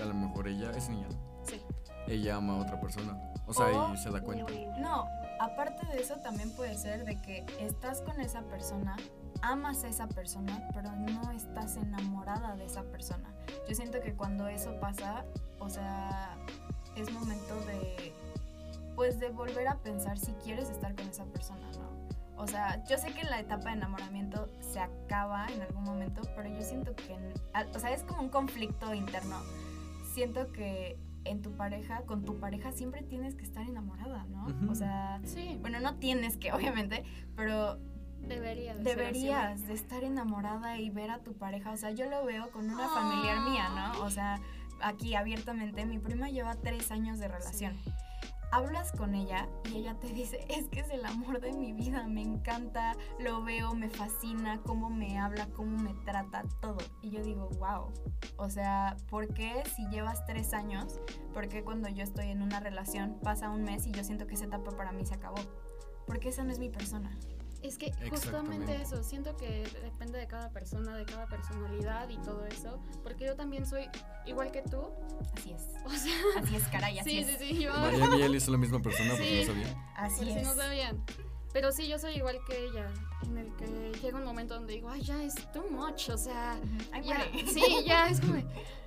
a 0.00 0.04
lo 0.04 0.14
mejor 0.14 0.48
ella 0.48 0.70
es 0.70 0.88
niña, 0.88 1.08
¿no? 1.08 1.44
Sí. 1.44 1.60
Ella 2.06 2.36
ama 2.36 2.54
a 2.54 2.58
otra 2.62 2.80
persona. 2.80 3.18
O 3.46 3.52
sea, 3.52 3.66
O- 3.66 3.94
y 3.94 3.98
se 3.98 4.10
da 4.10 4.20
cuenta. 4.20 4.50
No, 4.78 5.06
aparte 5.40 5.86
de 5.86 6.00
eso 6.00 6.16
también 6.16 6.50
puede 6.52 6.76
ser 6.76 7.04
de 7.04 7.20
que 7.20 7.44
estás 7.60 8.00
con 8.02 8.20
esa 8.20 8.42
persona, 8.42 8.96
amas 9.42 9.84
a 9.84 9.88
esa 9.88 10.06
persona, 10.08 10.68
pero 10.74 10.90
no 10.92 11.30
estás 11.32 11.76
enamorada 11.76 12.56
de 12.56 12.64
esa 12.66 12.82
persona. 12.84 13.28
Yo 13.68 13.74
siento 13.74 14.00
que 14.00 14.14
cuando 14.14 14.48
eso 14.48 14.78
pasa, 14.80 15.24
o 15.58 15.68
sea, 15.68 16.36
es 16.96 17.10
momento 17.12 17.54
de 17.66 18.12
pues 19.00 19.18
de 19.18 19.30
volver 19.30 19.66
a 19.66 19.78
pensar 19.78 20.18
si 20.18 20.30
quieres 20.44 20.68
estar 20.68 20.94
con 20.94 21.08
esa 21.08 21.24
persona, 21.24 21.66
¿no? 21.78 22.06
O 22.36 22.46
sea, 22.46 22.84
yo 22.84 22.98
sé 22.98 23.14
que 23.14 23.24
la 23.24 23.40
etapa 23.40 23.70
de 23.70 23.76
enamoramiento 23.76 24.46
se 24.60 24.78
acaba 24.78 25.46
en 25.46 25.62
algún 25.62 25.84
momento, 25.84 26.20
pero 26.36 26.50
yo 26.50 26.60
siento 26.60 26.94
que, 26.94 27.16
o 27.74 27.78
sea, 27.78 27.94
es 27.94 28.02
como 28.02 28.20
un 28.20 28.28
conflicto 28.28 28.92
interno. 28.92 29.38
Siento 30.12 30.52
que 30.52 30.98
en 31.24 31.40
tu 31.40 31.56
pareja, 31.56 32.02
con 32.02 32.26
tu 32.26 32.40
pareja 32.40 32.72
siempre 32.72 33.02
tienes 33.02 33.36
que 33.36 33.42
estar 33.44 33.66
enamorada, 33.66 34.24
¿no? 34.24 34.46
O 34.70 34.74
sea, 34.74 35.18
Sí, 35.24 35.56
bueno, 35.62 35.80
no 35.80 35.94
tienes 35.94 36.36
que, 36.36 36.52
obviamente, 36.52 37.02
pero 37.34 37.78
debería 38.18 38.74
de 38.74 38.84
ser 38.84 39.00
así. 39.00 39.12
deberías 39.12 39.66
de 39.66 39.72
estar 39.72 40.04
enamorada 40.04 40.76
y 40.76 40.90
ver 40.90 41.10
a 41.10 41.20
tu 41.20 41.32
pareja. 41.38 41.70
O 41.70 41.76
sea, 41.78 41.90
yo 41.92 42.04
lo 42.10 42.22
veo 42.26 42.50
con 42.50 42.68
una 42.68 42.86
familiar 42.86 43.48
mía, 43.48 43.70
¿no? 43.74 44.04
O 44.04 44.10
sea, 44.10 44.42
aquí 44.82 45.14
abiertamente, 45.14 45.86
mi 45.86 45.98
prima 45.98 46.28
lleva 46.28 46.54
tres 46.56 46.90
años 46.90 47.18
de 47.18 47.28
relación. 47.28 47.78
Sí. 47.82 47.90
Hablas 48.52 48.90
con 48.92 49.14
ella 49.14 49.48
y 49.70 49.78
ella 49.78 49.94
te 50.00 50.08
dice, 50.08 50.44
es 50.48 50.68
que 50.68 50.80
es 50.80 50.90
el 50.90 51.04
amor 51.04 51.40
de 51.40 51.52
mi 51.52 51.72
vida, 51.72 52.06
me 52.06 52.22
encanta, 52.22 52.96
lo 53.18 53.42
veo, 53.42 53.74
me 53.74 53.90
fascina, 53.90 54.60
cómo 54.64 54.90
me 54.90 55.18
habla, 55.18 55.48
cómo 55.54 55.78
me 55.78 55.94
trata, 56.04 56.44
todo. 56.60 56.78
Y 57.02 57.10
yo 57.10 57.22
digo, 57.22 57.48
wow. 57.58 57.92
O 58.36 58.50
sea, 58.50 58.96
¿por 59.08 59.32
qué 59.34 59.62
si 59.76 59.86
llevas 59.88 60.24
tres 60.26 60.52
años, 60.52 61.00
por 61.32 61.48
qué 61.48 61.62
cuando 61.62 61.88
yo 61.88 62.02
estoy 62.02 62.30
en 62.30 62.42
una 62.42 62.60
relación 62.60 63.18
pasa 63.22 63.50
un 63.50 63.62
mes 63.62 63.86
y 63.86 63.92
yo 63.92 64.02
siento 64.02 64.26
que 64.26 64.34
esa 64.34 64.46
etapa 64.46 64.70
para 64.72 64.92
mí 64.92 65.04
se 65.06 65.14
acabó? 65.14 65.40
Porque 66.06 66.30
esa 66.30 66.42
no 66.42 66.50
es 66.50 66.58
mi 66.58 66.70
persona. 66.70 67.16
Es 67.62 67.76
que 67.76 67.92
justamente 68.08 68.74
eso, 68.80 69.02
siento 69.02 69.36
que 69.36 69.64
depende 69.82 70.18
de 70.18 70.26
cada 70.26 70.50
persona, 70.50 70.96
de 70.96 71.04
cada 71.04 71.26
personalidad 71.26 72.08
y 72.08 72.16
todo 72.18 72.46
eso, 72.46 72.80
porque 73.02 73.26
yo 73.26 73.36
también 73.36 73.66
soy 73.66 73.82
igual 74.26 74.50
que 74.50 74.62
tú, 74.62 74.82
Así 75.36 75.52
es. 75.52 75.62
o 75.84 75.90
sea, 75.90 76.14
Así 76.38 76.56
es, 76.56 76.62
caray, 76.68 76.98
así 76.98 77.10
sí, 77.10 77.18
es. 77.18 77.26
sí, 77.38 77.48
sí, 77.54 77.58
yo 77.62 77.72
Mariana 77.74 78.16
y 78.16 78.22
él 78.22 78.34
es 78.34 78.48
la 78.48 78.56
misma 78.56 78.80
persona, 78.80 79.10
pues 79.16 79.28
Sí. 79.28 79.40
no 79.40 79.52
sabía. 79.52 79.92
Así 79.96 80.24
si 80.24 80.30
es. 80.32 80.42
no 80.42 80.54
sabían. 80.54 81.04
Pero 81.52 81.72
sí, 81.72 81.88
yo 81.88 81.98
soy 81.98 82.14
igual 82.16 82.38
que 82.46 82.64
ella, 82.66 82.88
en 83.24 83.38
el 83.38 83.52
que 83.56 83.92
llega 84.00 84.18
un 84.18 84.24
momento 84.24 84.54
donde 84.54 84.74
digo, 84.74 84.88
ay, 84.88 85.02
ya 85.02 85.22
es 85.22 85.34
too 85.52 85.64
much, 85.70 86.08
o 86.10 86.16
sea. 86.16 86.56
Ay, 86.92 87.04
ya, 87.04 87.24
sí, 87.52 87.62
ya 87.84 88.08
es 88.08 88.20
como, 88.20 88.34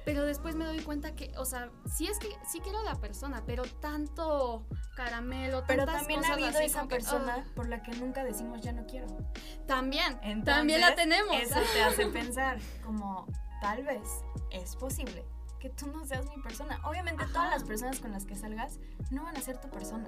pero 0.05 0.23
después 0.25 0.55
me 0.55 0.65
doy 0.65 0.79
cuenta 0.79 1.15
que, 1.15 1.31
o 1.37 1.45
sea, 1.45 1.69
sí 1.85 2.07
es 2.07 2.19
que 2.19 2.29
sí 2.49 2.59
quiero 2.61 2.79
a 2.79 2.83
la 2.83 2.95
persona, 2.95 3.43
pero 3.45 3.63
tanto 3.81 4.65
caramelo, 4.95 5.63
Pero 5.67 5.85
tantas 5.85 6.01
también 6.01 6.19
ha 6.19 6.21
cosas 6.23 6.33
habido 6.35 6.49
así 6.49 6.65
esa 6.65 6.79
como 6.79 6.89
que, 6.89 6.95
persona 6.95 7.45
por 7.55 7.67
la 7.67 7.81
que 7.83 7.91
nunca 7.97 8.23
decimos 8.23 8.61
ya 8.61 8.71
no 8.71 8.85
quiero. 8.85 9.07
ah, 9.09 9.33
también, 9.65 10.13
Entonces, 10.21 10.45
también 10.45 10.81
la 10.81 10.95
tenemos. 10.95 11.35
Eso 11.41 11.59
te 11.73 11.83
hace 11.83 12.05
pensar 12.13 12.59
como 12.83 13.27
tal 13.61 13.83
vez 13.83 14.07
es 14.51 14.75
posible 14.75 15.25
que 15.63 15.69
tú 15.69 15.87
no 15.87 16.05
seas 16.05 16.25
mi 16.27 16.41
persona. 16.43 16.77
Obviamente 16.83 17.23
todas 17.27 17.49
las 17.49 17.63
personas 17.63 18.01
con 18.01 18.11
las 18.11 18.25
que 18.25 18.35
salgas 18.35 18.81
no 19.11 19.23
van 19.23 19.37
a 19.37 19.39
ser 19.39 19.61
tu 19.61 19.69
persona. 19.69 20.05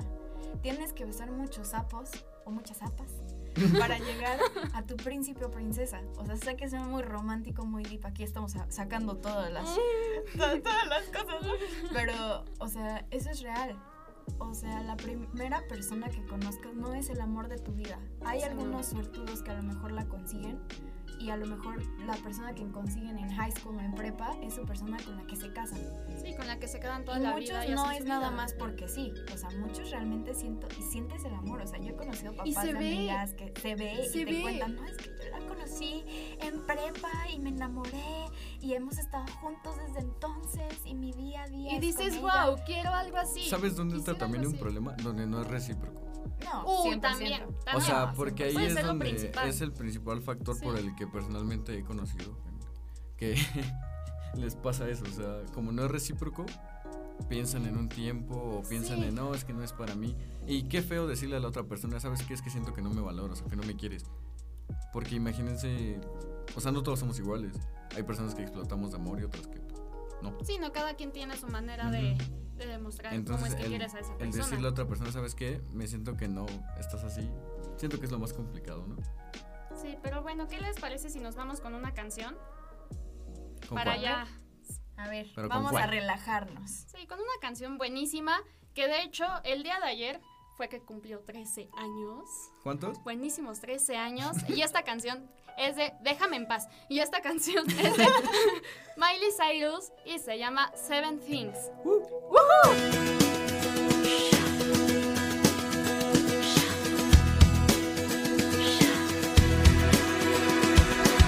Tienes 0.62 0.91
que 0.91 1.06
besar 1.06 1.32
muchos 1.32 1.70
sapos 1.70 2.12
o 2.44 2.52
muchas 2.52 2.80
zapas 2.80 3.10
para 3.80 3.98
llegar 3.98 4.38
a 4.74 4.82
tu 4.84 4.98
príncipe 4.98 5.46
o 5.46 5.50
princesa. 5.52 6.02
O 6.18 6.26
sea, 6.26 6.36
sé 6.36 6.58
que 6.58 6.65
es 6.65 6.74
muy 6.74 7.04
romántico, 7.04 7.63
muy 7.65 7.84
deep. 7.84 8.06
Aquí 8.06 8.24
estamos 8.24 8.52
sa- 8.52 8.70
sacando 8.70 9.15
todas 9.15 9.50
las, 9.50 9.63
to- 10.38 10.62
todas 10.62 10.88
las 10.89 11.04
cosas, 11.06 11.41
¿no? 11.41 11.54
Pero, 11.94 12.44
o 12.60 12.68
sea, 12.68 13.06
eso 13.12 13.30
es 13.30 13.39
real. 13.41 13.82
O 14.39 14.54
sea, 14.54 14.82
la 14.84 14.98
primera 14.98 15.65
persona 15.70 16.10
que 16.10 16.22
conozcas 16.26 16.74
no 16.74 16.94
es 16.96 17.10
el 17.10 17.22
amor 17.22 17.48
de 17.48 17.60
tu 17.60 17.72
vida. 17.72 17.98
Hay 18.26 18.41
algunos 18.41 18.88
suertudos 18.88 19.41
que 19.41 19.52
a 19.52 19.54
lo 19.54 19.63
mejor 19.63 19.94
la 19.94 20.06
consiguen 20.06 20.60
y 21.20 21.30
a 21.30 21.38
lo 21.38 21.46
mejor 21.46 21.82
la 22.06 22.15
persona 22.15 22.54
que 22.54 22.68
consiguen 22.72 23.18
en 23.18 23.30
high 23.32 23.52
school 23.52 23.78
o 23.78 23.80
en 23.80 23.94
prepa 23.96 24.36
es 24.44 24.54
su 24.56 24.65
persona 24.65 24.98
con 25.04 25.15
la 25.15 25.26
que 25.26 25.36
se 25.36 25.52
casan. 25.54 25.80
Sí, 26.22 26.36
con 26.36 26.48
la 26.48 26.60
que 26.60 26.68
se 26.68 26.80
quedan 26.80 27.06
toda 27.06 27.20
Y 27.20 27.22
la 27.24 27.32
muchos 27.32 27.50
vida. 27.50 27.65
y 27.68 27.72
no 27.74 27.89
es 27.91 28.06
nada 28.06 28.32
más 28.32 28.54
porque 28.54 28.88
sí. 28.88 29.13
O 29.34 29.38
sea, 29.38 29.50
muchos 29.60 29.89
realmente 29.91 30.34
siento 30.34 30.68
y 30.78 30.82
sientes 30.82 31.24
el 31.26 31.34
amor. 31.34 31.62
O 31.62 31.68
sea, 31.68 31.80
yo 31.80 31.89
he 31.91 31.96
conocido 31.96 32.34
Y 32.34 32.36
papás 32.54 32.65
se 32.65 32.74
de 32.74 32.80
ve. 32.80 32.96
amigas 32.98 33.34
que 33.34 33.54
se 33.62 33.76
ve 33.76 34.08
Se 34.12 34.22
y 34.22 34.26
te 34.26 34.32
ve. 34.34 34.41
cuentan, 34.41 34.76
no, 34.76 34.86
es 34.86 34.98
que 34.98 35.14
conocí 35.65 36.04
en 36.41 36.60
prepa 36.65 37.10
y 37.34 37.39
me 37.39 37.49
enamoré 37.49 38.25
y 38.62 38.73
hemos 38.73 38.97
estado 38.97 39.25
juntos 39.41 39.75
desde 39.88 39.99
entonces 40.01 40.73
y 40.86 40.93
mi 40.93 41.12
día 41.13 41.43
a 41.43 41.47
día. 41.47 41.71
Y 41.73 41.75
es 41.75 41.82
dices, 41.82 42.15
con 42.17 42.30
ella". 42.30 42.45
wow, 42.47 42.58
quiero 42.65 42.89
algo 42.93 43.17
así. 43.17 43.49
¿Sabes 43.49 43.75
dónde 43.75 43.97
está 43.97 44.17
también 44.17 44.45
un 44.45 44.54
así. 44.54 44.58
problema? 44.62 44.93
Donde 45.04 45.25
no 45.25 45.41
es 45.41 45.47
recíproco. 45.47 46.01
No, 46.43 46.65
Uy, 46.84 46.91
100%. 46.95 47.01
también, 47.01 47.43
O 47.43 47.51
también. 47.63 47.86
sea, 47.86 48.06
No, 48.08 48.13
porque 48.13 48.43
ahí 48.45 48.54
Puede 48.54 48.67
es 48.67 48.86
donde 48.86 49.06
principal. 49.06 49.47
es 49.49 49.62
el 49.62 49.71
principal 49.71 50.21
factor 50.21 50.60
por 50.62 50.78
Sí. 50.78 50.86
el 50.86 50.95
que 50.95 51.08
personalmente 51.08 51.78
he 51.78 51.84
conocido 51.84 52.38
que 53.17 53.36
les 54.36 54.56
pasa 54.56 54.88
eso. 54.89 55.04
O 55.06 55.13
sea, 55.13 55.41
como 55.54 55.71
no 55.71 55.86
es 55.86 55.91
recíproco, 55.91 56.45
piensan 57.30 57.65
en 57.65 57.78
un 57.78 57.88
tiempo 57.89 58.36
o 58.36 58.62
piensan 58.67 58.99
Sí. 58.99 59.06
en 59.06 59.15
no, 59.15 59.34
es 59.34 59.45
que 59.45 59.54
no 59.54 59.63
es 59.63 59.71
para 59.71 59.95
mí. 59.95 60.15
Y 60.45 60.63
qué 60.63 60.82
feo 60.82 61.08
decirle 61.08 61.38
a 61.38 61.39
la 61.39 61.47
otra 61.47 61.63
persona, 61.63 61.99
¿sabes 61.99 62.21
qué? 62.23 62.34
Es 62.34 62.41
que 62.41 62.49
siento 62.49 62.73
que 62.73 62.82
no 62.82 62.89
me 62.91 63.01
valoras 63.01 63.41
o 63.41 63.45
que 63.47 63.56
no 63.56 63.63
me 63.63 63.75
quieres. 63.75 64.04
Porque 64.93 65.15
imagínense, 65.15 65.99
o 66.56 66.62
sea, 66.62 66.71
no 66.71 66.84
todos 66.84 66.99
somos 66.99 67.19
iguales. 67.19 67.58
Hay 67.95 68.04
personas 68.04 68.34
que 68.36 68.41
explotamos 68.43 68.91
de 68.91 68.97
amor 68.97 69.19
y 69.19 69.23
otras 69.23 69.47
que 69.47 69.60
no. 70.21 70.38
Sí, 70.43 70.58
no, 70.60 70.71
cada 70.71 70.95
quien 70.95 71.12
tiene 71.12 71.36
su 71.38 71.47
manera 71.47 71.91
de, 71.91 72.17
de 72.56 72.65
demostrar 72.65 73.12
cómo 73.12 73.19
Entonces, 73.19 73.49
es 73.49 73.56
que 73.56 73.63
el, 73.63 73.67
quieres 73.69 73.93
a 73.93 73.99
esa 73.99 74.12
el 74.13 74.17
persona. 74.17 74.43
decirle 74.43 74.67
a 74.67 74.71
otra 74.71 74.88
persona, 74.88 75.12
¿sabes 75.12 75.36
qué? 75.36 75.62
Me 75.71 75.88
siento 75.88 76.15
que 76.17 76.28
no 76.28 76.45
estás 76.80 77.04
así. 77.04 77.30
Siento 77.78 77.99
que 77.99 78.06
es 78.06 78.12
lo 78.12 78.19
más 78.19 78.34
complicado, 78.34 78.88
¿no? 78.88 78.95
Sí, 79.75 79.97
pero 80.01 80.21
bueno, 80.21 80.47
¿qué 80.47 80.60
les 80.62 80.80
parece 80.80 81.10
si 81.10 81.19
nos 81.19 81.36
vamos 81.36 81.60
con 81.60 81.73
una 81.75 81.93
canción? 81.93 82.38
¿Con 83.67 83.75
para 83.78 83.97
ya. 83.97 84.25
A 84.97 85.10
ver, 85.10 85.28
¿Pero 85.36 85.49
con 85.49 85.63
vamos 85.63 85.80
a 85.80 85.86
relajarnos. 85.88 86.71
Sí, 86.71 87.06
con 87.08 87.19
una 87.19 87.28
canción 87.41 87.78
buenísima 87.78 88.38
que 88.73 88.88
de 88.88 89.01
hecho 89.04 89.25
el 89.43 89.63
día 89.63 89.80
de 89.80 89.86
ayer 89.88 90.21
fue 90.56 90.70
que 90.70 90.80
cumplió 90.80 91.20
13 91.20 91.70
años. 91.76 92.30
¿Cuántos? 92.63 93.04
Buenísimos 93.04 93.60
13 93.60 93.98
años. 93.98 94.38
Y 94.48 94.62
esta 94.62 94.84
canción 94.84 95.30
es 95.58 95.76
de 95.76 95.94
Déjame 96.02 96.38
en 96.38 96.48
paz. 96.48 96.68
Y 96.89 97.00
esta 97.00 97.22
canción 97.22 97.70
es 97.70 97.98
de 97.98 98.06
Miley 98.98 99.32
Cyrus 99.38 99.91
y 100.06 100.20
se 100.20 100.38
llama 100.38 100.72
Seven 100.76 101.20
Things. 101.20 101.58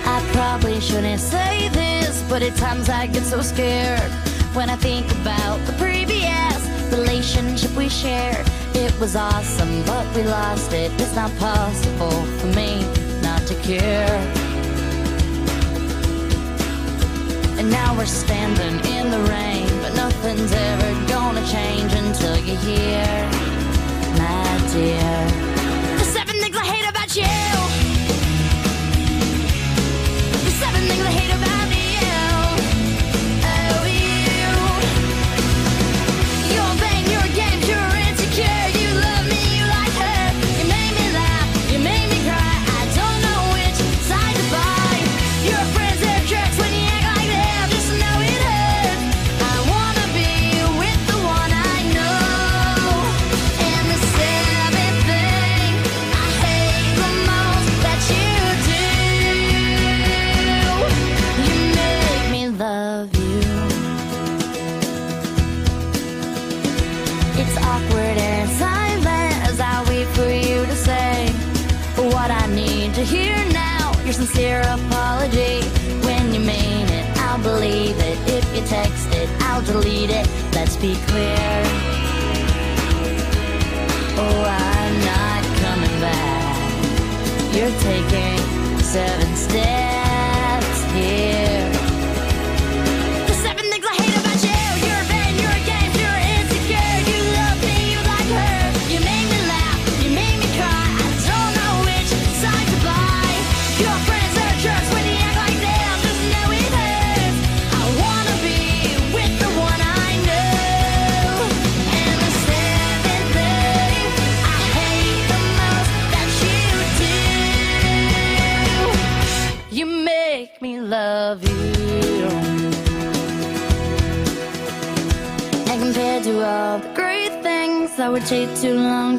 I 0.06 0.22
probably 0.32 0.80
shouldn't 0.80 1.20
say 1.20 1.70
this, 1.70 2.24
but 2.30 2.42
at 2.42 2.56
times 2.56 2.90
I 2.90 3.08
get 3.08 3.24
so 3.24 3.42
scared 3.42 4.12
when 4.54 4.70
I 4.70 4.78
think 4.78 5.06
about 5.22 5.60
the 5.66 5.74
previous 5.74 5.97
relationship 6.92 7.72
we 7.76 7.90
shared. 7.90 8.46
It 8.74 8.98
was 9.00 9.16
awesome, 9.16 9.84
but 9.86 10.06
we 10.16 10.24
lost 10.24 10.74
it. 10.74 10.92
It's 11.02 11.16
not 11.16 11.36
possible 11.38 12.12
for 12.38 12.48
me 12.48 12.86
not 13.22 13.42
to 13.48 13.56
care. 13.62 14.18
And 17.58 17.70
now 17.72 17.96
we're 17.98 18.06
standing 18.06 18.76
in 18.96 19.12
the 19.12 19.22
rain, 19.32 19.68
but 19.82 19.96
nothing's 19.96 20.52
ever 20.52 21.08
gonna 21.08 21.46
change 21.48 21.92
until 21.94 22.38
you're 22.38 22.56
here, 22.58 23.30
my 24.18 24.70
dear. 24.74 25.18
The 25.98 26.06
seven 26.06 26.36
things 26.40 26.56
I 26.56 26.66
hate 26.66 26.88
about 26.90 27.16
you. 27.16 27.77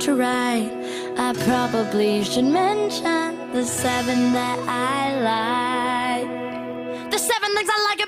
To 0.09 0.15
write, 0.15 0.73
I 1.19 1.35
probably 1.45 2.25
should 2.25 2.47
mention 2.47 3.53
the 3.53 3.63
seven 3.63 4.33
that 4.33 4.59
I 4.67 5.03
like. 5.33 7.11
The 7.11 7.19
seven 7.19 7.55
things 7.55 7.69
I 7.71 7.79
like 7.91 8.01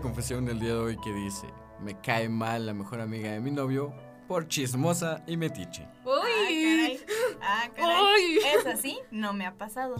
confesión 0.00 0.44
del 0.44 0.60
día 0.60 0.70
de 0.70 0.78
hoy 0.78 0.96
que 1.00 1.12
dice: 1.12 1.46
Me 1.80 2.00
cae 2.00 2.28
mal 2.28 2.66
la 2.66 2.74
mejor 2.74 3.00
amiga 3.00 3.30
de 3.32 3.40
mi 3.40 3.50
novio 3.50 3.94
por 4.26 4.46
chismosa 4.48 5.22
y 5.26 5.36
metiche. 5.36 5.86
Ah, 6.06 6.20
caray. 6.48 7.00
Ah, 7.40 7.70
caray. 7.74 7.98
Ay. 8.16 8.38
Es 8.56 8.66
así, 8.66 8.98
no 9.10 9.32
me 9.32 9.46
ha 9.46 9.54
pasado. 9.56 9.96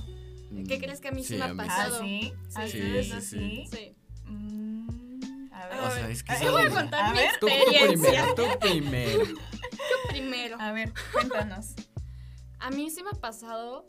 ¿Qué 0.66 0.78
crees 0.78 1.00
que 1.00 1.08
a 1.08 1.12
mí 1.12 1.22
sí 1.24 1.36
me 1.36 1.44
ha 1.44 1.48
mí 1.48 1.56
pasado? 1.56 1.96
¿Ah, 1.96 2.04
sí? 2.04 2.32
¿Ah, 2.54 2.66
Sí, 2.66 2.70
sí? 2.72 2.78
sí, 2.80 2.96
¿Eso 2.98 3.20
sí. 3.20 3.38
sí? 3.38 3.66
Sí. 3.70 3.96
Mm, 4.24 5.52
a 5.52 5.66
ver. 5.68 5.78
O 5.80 5.90
sea, 5.90 6.08
es 6.10 6.22
que 6.22 6.34
Te 6.34 6.50
voy 6.50 6.62
a 6.66 6.70
contar 6.70 7.04
A 7.04 7.10
mi 7.12 7.18
ver. 7.18 7.30
Tú, 7.40 7.46
tú 7.46 7.52
experiencia. 7.52 7.88
primero, 7.88 8.34
tú 8.34 8.58
primero. 8.60 9.24
primero. 10.08 10.56
A 10.60 10.72
ver, 10.72 10.92
cuéntanos. 11.12 11.74
A 12.60 12.70
mí 12.70 12.90
sí 12.90 13.02
me 13.02 13.10
ha 13.10 13.20
pasado, 13.20 13.84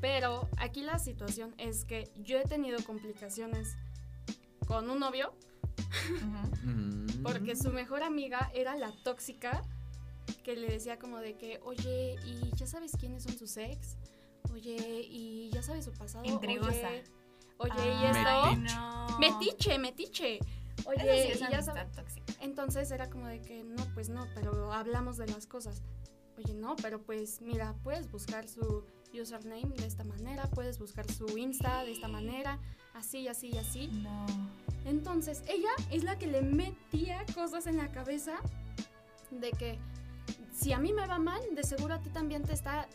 pero 0.00 0.48
aquí 0.58 0.82
la 0.82 0.98
situación 0.98 1.54
es 1.58 1.84
que 1.84 2.10
yo 2.16 2.38
he 2.38 2.44
tenido 2.44 2.82
complicaciones 2.84 3.76
con 4.66 4.90
un 4.90 5.00
novio 5.00 5.34
porque 7.22 7.56
su 7.56 7.70
mejor 7.70 8.02
amiga 8.02 8.50
era 8.54 8.76
la 8.76 8.92
tóxica 9.02 9.62
que 10.42 10.56
le 10.56 10.68
decía 10.68 10.98
como 10.98 11.18
de 11.18 11.36
que, 11.36 11.60
oye, 11.64 12.16
¿y 12.24 12.50
ya 12.56 12.66
sabes 12.66 12.92
quiénes 12.98 13.22
son 13.22 13.36
sus 13.38 13.56
ex? 13.56 13.96
Oye, 14.52 15.06
¿y 15.08 15.50
ya 15.50 15.62
sabes 15.62 15.86
su 15.86 15.92
pasado? 15.92 16.24
Intrigosa. 16.24 16.88
Oye, 17.58 17.72
oye, 17.72 17.86
¿y 17.86 18.04
Ay, 18.04 18.10
esto? 18.10 18.56
Metiche. 18.56 18.74
no. 18.74 19.18
Metiche, 19.18 19.78
metiche. 19.78 20.38
Oye, 20.86 21.34
sí 21.34 21.44
y 21.48 21.50
ya 21.50 21.62
sabes. 21.62 21.86
Entonces 22.40 22.90
era 22.90 23.08
como 23.08 23.26
de 23.26 23.40
que 23.40 23.64
no, 23.64 23.86
pues 23.94 24.10
no, 24.10 24.26
pero 24.34 24.72
hablamos 24.72 25.16
de 25.16 25.26
las 25.26 25.46
cosas. 25.46 25.82
Oye, 26.36 26.52
no, 26.54 26.76
pero 26.76 27.00
pues 27.00 27.40
mira, 27.40 27.74
puedes 27.82 28.10
buscar 28.10 28.48
su 28.48 28.84
username 29.20 29.74
de 29.76 29.86
esta 29.86 30.04
manera, 30.04 30.44
puedes 30.50 30.78
buscar 30.78 31.10
su 31.10 31.26
Insta 31.38 31.84
de 31.84 31.92
esta 31.92 32.08
manera, 32.08 32.58
así, 32.94 33.28
así, 33.28 33.56
así. 33.58 33.88
No. 33.88 34.26
Entonces 34.84 35.42
ella 35.48 35.70
es 35.90 36.04
la 36.04 36.18
que 36.18 36.26
le 36.26 36.42
metía 36.42 37.24
cosas 37.34 37.66
en 37.66 37.76
la 37.78 37.90
cabeza 37.90 38.34
de 39.30 39.50
que 39.52 39.78
si 40.52 40.72
a 40.72 40.78
mí 40.78 40.92
me 40.92 41.06
va 41.06 41.18
mal, 41.18 41.40
de 41.54 41.62
seguro 41.64 41.94
a 41.94 42.00
ti 42.00 42.10
también 42.10 42.42
te 42.44 42.52
está 42.52 42.86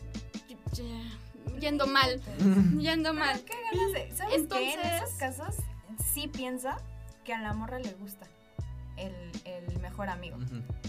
yendo 1.60 1.86
mal, 1.86 2.20
yendo 2.78 3.12
mal. 3.12 3.40
Qué 3.44 3.54
ganas 3.70 3.92
de. 3.92 4.16
¿Sabes 4.16 4.32
qué? 4.32 4.34
En 4.36 4.42
Entonces- 4.42 5.02
esos 5.02 5.14
casos, 5.18 5.56
sí 6.12 6.28
piensa 6.28 6.78
que 7.24 7.34
a 7.34 7.40
la 7.40 7.52
morra 7.52 7.78
le 7.78 7.92
gusta 7.94 8.26
el, 9.00 9.30
el 9.44 9.78
mejor 9.80 10.08
amigo. 10.08 10.36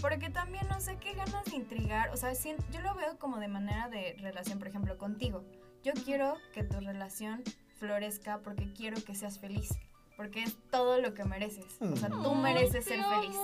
Porque 0.00 0.30
también 0.30 0.66
no 0.68 0.80
sé 0.80 0.96
qué 0.98 1.14
ganas 1.14 1.44
de 1.46 1.56
intrigar. 1.56 2.10
O 2.10 2.16
sea, 2.16 2.34
sien- 2.34 2.56
yo 2.70 2.80
lo 2.80 2.94
veo 2.94 3.18
como 3.18 3.38
de 3.38 3.48
manera 3.48 3.88
de 3.88 4.16
relación, 4.20 4.58
por 4.58 4.68
ejemplo, 4.68 4.96
contigo. 4.98 5.44
Yo 5.82 5.92
quiero 6.04 6.36
que 6.52 6.62
tu 6.62 6.78
relación 6.80 7.42
florezca 7.78 8.38
porque 8.38 8.72
quiero 8.72 9.02
que 9.02 9.14
seas 9.14 9.38
feliz. 9.38 9.70
Porque 10.16 10.42
es 10.42 10.56
todo 10.70 11.00
lo 11.00 11.14
que 11.14 11.24
mereces. 11.24 11.64
O 11.80 11.96
sea, 11.96 12.10
tú 12.10 12.32
Ay, 12.34 12.42
mereces 12.42 12.84
ser 12.84 13.00
amo. 13.00 13.22
feliz. 13.22 13.36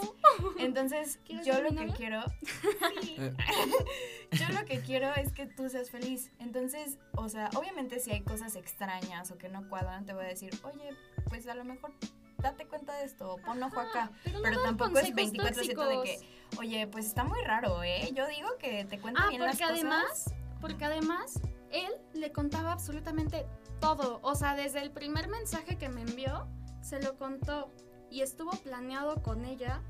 Entonces, 0.59 1.19
¿Quieres 1.27 1.47
yo 1.47 1.61
lo 1.63 1.71
que 1.71 1.89
quiero. 1.97 2.23
Sí. 3.03 3.17
Eh. 3.19 3.35
Yo 4.33 4.49
lo 4.51 4.65
que 4.67 4.81
quiero 4.81 5.13
es 5.15 5.33
que 5.33 5.47
tú 5.47 5.69
seas 5.71 5.91
feliz. 5.91 6.31
Entonces, 6.39 6.99
o 7.17 7.29
sea, 7.31 7.49
obviamente 7.57 7.99
si 7.99 8.11
hay 8.11 8.21
cosas 8.21 8.55
extrañas 8.57 9.31
o 9.31 9.39
que 9.39 9.49
no 9.49 9.67
cuadran, 9.71 10.05
te 10.05 10.13
voy 10.13 10.27
a 10.27 10.29
decir, 10.29 10.51
oye, 10.65 10.91
pues 11.31 11.49
a 11.49 11.55
lo 11.55 11.65
mejor 11.65 11.93
date 12.41 12.67
cuenta 12.67 12.97
de 12.97 13.05
esto, 13.05 13.37
pon 13.45 13.63
ojo 13.63 13.81
acá. 13.81 14.11
Pero, 14.25 14.39
no 14.39 14.43
Pero 14.45 14.63
tampoco 14.63 14.99
es 14.99 15.11
consejos 15.11 15.33
24-7 15.35 15.89
de 15.89 16.03
que, 16.05 16.59
oye, 16.59 16.87
pues 16.87 17.07
está 17.07 17.25
muy 17.25 17.41
raro, 17.43 17.83
¿eh? 17.83 18.11
Yo 18.15 18.27
digo 18.29 18.49
que 18.59 18.85
te 18.85 18.99
cuenta 19.01 19.23
Ah, 19.25 19.29
bien 19.29 19.43
las 19.43 19.57
porque 19.59 19.65
cosas. 19.65 19.79
además, 19.81 20.35
porque 20.61 20.85
además 20.85 21.41
él 21.71 21.93
le 22.15 22.33
contaba 22.33 22.73
absolutamente 22.73 23.47
todo. 23.81 24.21
O 24.23 24.35
sea, 24.35 24.55
desde 24.55 24.81
el 24.81 24.91
primer 24.91 25.29
mensaje 25.29 25.77
que 25.77 25.89
me 25.89 26.03
envió, 26.03 26.47
se 26.81 27.03
lo 27.03 27.17
contó 27.17 27.73
y 28.11 28.21
estuvo 28.23 28.51
planeado 28.53 29.21
con 29.23 29.45
ella. 29.45 29.83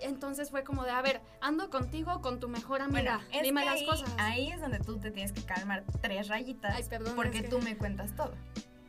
Entonces 0.00 0.50
fue 0.50 0.64
como 0.64 0.82
de, 0.84 0.90
a 0.90 1.00
ver, 1.02 1.20
ando 1.40 1.70
contigo 1.70 2.20
con 2.22 2.40
tu 2.40 2.48
mejor 2.48 2.80
amiga. 2.82 3.20
Bueno, 3.30 3.42
Dime 3.44 3.64
las 3.64 3.74
ahí, 3.80 3.86
cosas. 3.86 4.10
ahí 4.18 4.50
es 4.50 4.60
donde 4.60 4.80
tú 4.80 4.98
te 4.98 5.10
tienes 5.12 5.32
que 5.32 5.44
calmar 5.44 5.84
tres 6.00 6.26
rayitas. 6.28 6.74
Ay, 6.74 6.84
perdón, 6.88 7.14
porque 7.14 7.36
es 7.38 7.42
que- 7.44 7.48
tú 7.50 7.60
me 7.60 7.76
cuentas 7.76 8.16
todo. 8.16 8.32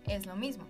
Es 0.05 0.25
lo 0.25 0.35
mismo. 0.35 0.65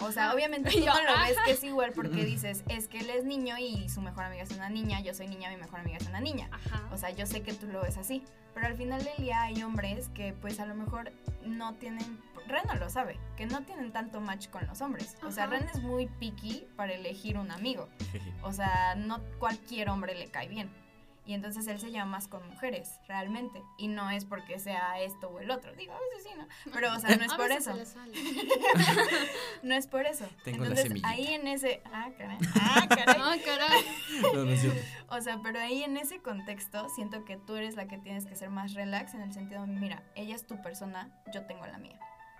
O 0.00 0.12
sea, 0.12 0.34
obviamente 0.34 0.70
tú 0.72 0.78
yo, 0.78 0.86
no 0.86 1.02
lo 1.02 1.10
ajá. 1.10 1.28
ves 1.28 1.36
que 1.44 1.50
es 1.52 1.64
igual 1.64 1.92
porque 1.92 2.24
dices, 2.24 2.64
es 2.68 2.88
que 2.88 2.98
él 2.98 3.10
es 3.10 3.24
niño 3.24 3.56
y 3.58 3.88
su 3.88 4.00
mejor 4.00 4.24
amiga 4.24 4.42
es 4.42 4.50
una 4.50 4.68
niña, 4.68 5.00
yo 5.00 5.14
soy 5.14 5.28
niña, 5.28 5.50
mi 5.50 5.56
mejor 5.56 5.80
amiga 5.80 5.98
es 5.98 6.06
una 6.06 6.20
niña. 6.20 6.48
Ajá. 6.52 6.88
O 6.92 6.96
sea, 6.96 7.10
yo 7.10 7.26
sé 7.26 7.42
que 7.42 7.52
tú 7.52 7.66
lo 7.66 7.82
ves 7.82 7.96
así, 7.96 8.22
pero 8.54 8.66
al 8.66 8.76
final 8.76 9.02
del 9.04 9.16
día 9.18 9.42
hay 9.42 9.62
hombres 9.62 10.08
que 10.14 10.32
pues 10.32 10.60
a 10.60 10.66
lo 10.66 10.74
mejor 10.74 11.12
no 11.44 11.74
tienen, 11.74 12.20
Ren 12.46 12.62
no 12.66 12.74
lo 12.74 12.88
sabe, 12.90 13.18
que 13.36 13.46
no 13.46 13.62
tienen 13.64 13.92
tanto 13.92 14.20
match 14.20 14.48
con 14.48 14.66
los 14.66 14.80
hombres. 14.80 15.16
O 15.22 15.30
sea. 15.30 15.46
Ren 15.46 15.64
es 15.64 15.82
muy 15.82 16.06
picky 16.06 16.66
para 16.76 16.94
elegir 16.94 17.38
un 17.38 17.50
amigo. 17.50 17.88
O 18.42 18.52
sea, 18.52 18.94
no 18.94 19.20
cualquier 19.38 19.88
hombre 19.88 20.14
le 20.14 20.28
cae 20.28 20.46
bien. 20.46 20.70
Y 21.26 21.34
entonces 21.34 21.66
él 21.66 21.80
se 21.80 21.90
llama 21.90 22.12
más 22.12 22.28
con 22.28 22.46
mujeres, 22.48 23.00
realmente. 23.08 23.60
Y 23.78 23.88
no 23.88 24.08
es 24.10 24.24
porque 24.24 24.60
sea 24.60 25.00
esto 25.00 25.28
o 25.28 25.40
el 25.40 25.50
otro. 25.50 25.74
Digo, 25.74 25.92
a 25.92 25.98
veces 25.98 26.30
sí, 26.30 26.38
¿no? 26.38 26.46
Pero, 26.72 26.94
o 26.94 26.98
sea, 27.00 27.16
no 27.16 27.24
es 27.26 27.34
por 27.34 27.50
eso. 27.50 27.72
se 27.72 27.78
le 27.78 27.86
sale. 27.86 28.12
No 29.62 29.74
es 29.74 29.86
por 29.88 30.06
eso. 30.06 30.24
Tengo 30.44 30.58
la 30.58 30.64
entonces, 30.70 30.86
semillita. 30.86 31.08
ahí 31.08 31.26
en 31.34 31.48
ese... 31.48 31.82
Ah, 31.92 32.10
caray. 32.16 32.38
Ah, 32.54 32.86
caray. 32.88 33.16
Ay, 33.20 33.40
caray. 33.40 33.84
No, 34.34 34.44
no. 34.44 34.52
O 35.08 35.20
sea, 35.20 35.40
pero 35.42 35.58
ahí 35.58 35.82
en 35.82 35.96
ese 35.96 36.20
contexto 36.20 36.88
siento 36.90 37.24
que 37.24 37.36
tú 37.36 37.56
eres 37.56 37.74
la 37.74 37.88
que 37.88 37.98
tienes 37.98 38.26
que 38.26 38.36
ser 38.36 38.50
más 38.50 38.74
relax 38.74 39.14
en 39.14 39.22
el 39.22 39.32
sentido, 39.32 39.66
mira, 39.66 40.02
ella 40.14 40.34
es 40.34 40.46
tu 40.46 40.60
persona, 40.62 41.10
yo 41.32 41.44
tengo 41.46 41.66
la 41.66 41.78
mía, 41.78 41.98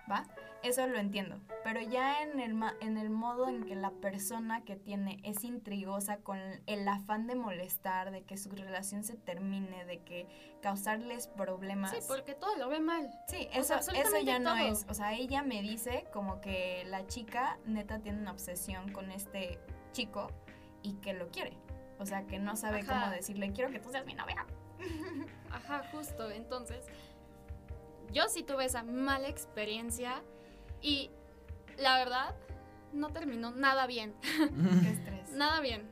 ¿va? 0.09 0.25
Eso 0.63 0.85
lo 0.87 0.97
entiendo, 0.97 1.39
pero 1.63 1.79
ya 1.81 2.23
en 2.23 2.39
el, 2.39 2.55
ma- 2.55 2.73
en 2.81 2.97
el 2.97 3.11
modo 3.11 3.47
en 3.47 3.63
que 3.63 3.75
la 3.75 3.91
persona 3.91 4.65
que 4.65 4.75
tiene 4.75 5.19
es 5.23 5.43
intrigosa 5.43 6.17
con 6.17 6.39
el 6.65 6.87
afán 6.87 7.27
de 7.27 7.35
molestar, 7.35 8.09
de 8.11 8.23
que 8.23 8.37
su 8.37 8.49
relación 8.49 9.03
se 9.03 9.15
termine, 9.15 9.85
de 9.85 9.99
que 9.99 10.27
causarles 10.61 11.27
problemas. 11.27 11.91
Sí, 11.91 11.97
porque 12.07 12.33
todo 12.33 12.55
lo 12.57 12.69
ve 12.69 12.79
mal. 12.79 13.07
Sí, 13.27 13.47
O 13.57 13.63
sea, 13.63 13.77
eso, 13.77 13.91
eso 13.91 14.19
ya 14.23 14.39
no 14.39 14.55
es. 14.57 14.85
O 14.89 14.95
sea, 14.95 15.13
ella 15.13 15.43
me 15.43 15.61
dice 15.61 16.05
como 16.11 16.41
que 16.41 16.83
la 16.87 17.05
chica 17.05 17.59
neta 17.65 17.99
tiene 17.99 18.19
una 18.19 18.31
obsesión 18.31 18.91
con 18.91 19.11
este 19.11 19.59
chico 19.91 20.31
y 20.81 20.93
que 20.95 21.13
lo 21.13 21.29
quiere. 21.29 21.53
O 21.99 22.05
sea, 22.07 22.25
que 22.25 22.39
no 22.39 22.55
sabe 22.55 22.81
Ajá. 22.81 22.99
cómo 23.01 23.11
decirle, 23.11 23.51
quiero 23.53 23.71
que 23.71 23.79
tú 23.79 23.91
seas 23.91 24.05
mi 24.05 24.15
novia. 24.15 24.45
Ajá, 25.51 25.83
justo. 25.91 26.29
Entonces, 26.31 26.85
yo 28.11 28.27
sí 28.29 28.43
tuve 28.43 28.65
esa 28.65 28.83
mala 28.83 29.27
experiencia 29.27 30.21
y 30.81 31.11
la 31.77 31.97
verdad 31.97 32.35
no 32.93 33.09
terminó 33.09 33.51
nada 33.51 33.87
bien. 33.87 34.13
Qué 34.21 34.89
estrés. 34.89 35.31
Nada 35.31 35.59
bien. 35.59 35.89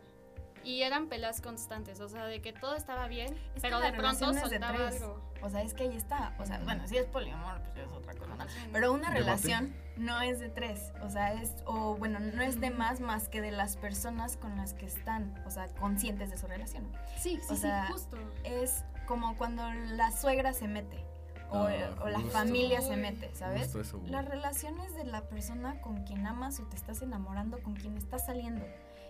Y 0.64 0.82
eran 0.82 1.10
peleas 1.10 1.42
constantes, 1.42 2.00
o 2.00 2.10
sea, 2.10 2.26
de 2.26 2.42
que 2.42 2.52
todo 2.52 2.76
estaba 2.76 3.08
bien, 3.08 3.36
Es 3.56 3.62
pero 3.62 3.80
de 3.80 3.94
pronto 3.94 4.32
de 4.32 4.40
soltaba 4.42 4.74
tres. 4.74 5.00
algo. 5.00 5.22
O 5.44 5.50
sea, 5.52 5.62
es 5.62 5.76
que 5.76 5.84
ahí 5.84 5.96
está. 5.96 6.34
O 6.40 6.46
sea, 6.46 6.58
bueno, 6.64 6.88
si 6.88 6.98
es 6.98 7.06
poliamor, 7.06 7.62
pues 7.62 7.78
es 7.86 7.92
otra 7.92 8.16
cosa. 8.16 8.48
Pero 8.72 8.92
una 8.92 9.12
relación 9.12 9.76
no 9.96 10.20
es 10.22 10.40
de 10.40 10.50
tres. 10.50 10.92
O 11.04 11.10
sea, 11.12 11.34
es, 11.34 11.54
o 11.66 11.96
bueno, 11.98 12.20
no 12.20 12.42
es 12.42 12.60
de 12.60 12.72
más 12.72 13.00
más 13.00 13.30
que 13.30 13.42
de 13.42 13.52
las 13.52 13.78
personas 13.78 14.38
con 14.38 14.58
las 14.58 14.74
que 14.74 14.88
están, 14.88 15.40
o 15.46 15.52
sea, 15.52 15.68
conscientes 15.76 16.32
de 16.32 16.38
su 16.38 16.48
relación. 16.48 16.92
sí, 17.20 17.40
sí, 17.40 17.54
o 17.54 17.56
sea, 17.56 17.86
sí, 17.86 17.94
justo. 17.94 18.18
Es 18.44 18.84
como 19.06 19.38
cuando 19.38 19.62
la 19.72 20.12
suegra 20.12 20.52
se 20.54 20.68
mete. 20.68 21.05
O, 21.56 21.68
Ah, 21.68 22.04
o 22.04 22.08
la 22.10 22.20
justo. 22.20 22.32
familia 22.32 22.82
se 22.82 22.96
mete, 22.98 23.34
¿sabes? 23.34 23.64
Justo 23.64 23.82
eso. 23.82 24.02
Las 24.08 24.26
relaciones 24.26 24.94
de 24.96 25.06
la 25.06 25.22
persona 25.30 25.80
con 25.82 26.04
quien 26.04 26.26
amas 26.28 26.60
o 26.60 26.64
te 26.66 26.76
estás 26.76 27.02
enamorando, 27.02 27.62
con 27.64 27.76
quien 27.76 27.98
estás 27.98 28.26
saliendo. 28.26 28.66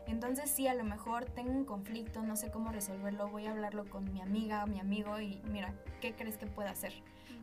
Entonces 0.08 0.52
sí, 0.52 0.68
a 0.68 0.76
lo 0.76 0.84
mejor 0.84 1.26
tengo 1.26 1.52
un 1.52 1.66
conflicto, 1.66 2.22
no 2.22 2.36
sé 2.36 2.52
cómo 2.52 2.72
resolverlo, 2.72 3.28
voy 3.30 3.48
a 3.48 3.52
hablarlo 3.52 3.86
con 3.90 4.12
mi 4.14 4.22
amiga, 4.22 4.66
mi 4.68 4.80
amigo 4.80 5.20
y 5.20 5.42
mira, 5.50 5.74
¿qué 6.00 6.14
crees 6.16 6.38
que 6.38 6.46
pueda 6.46 6.70
hacer? 6.70 6.94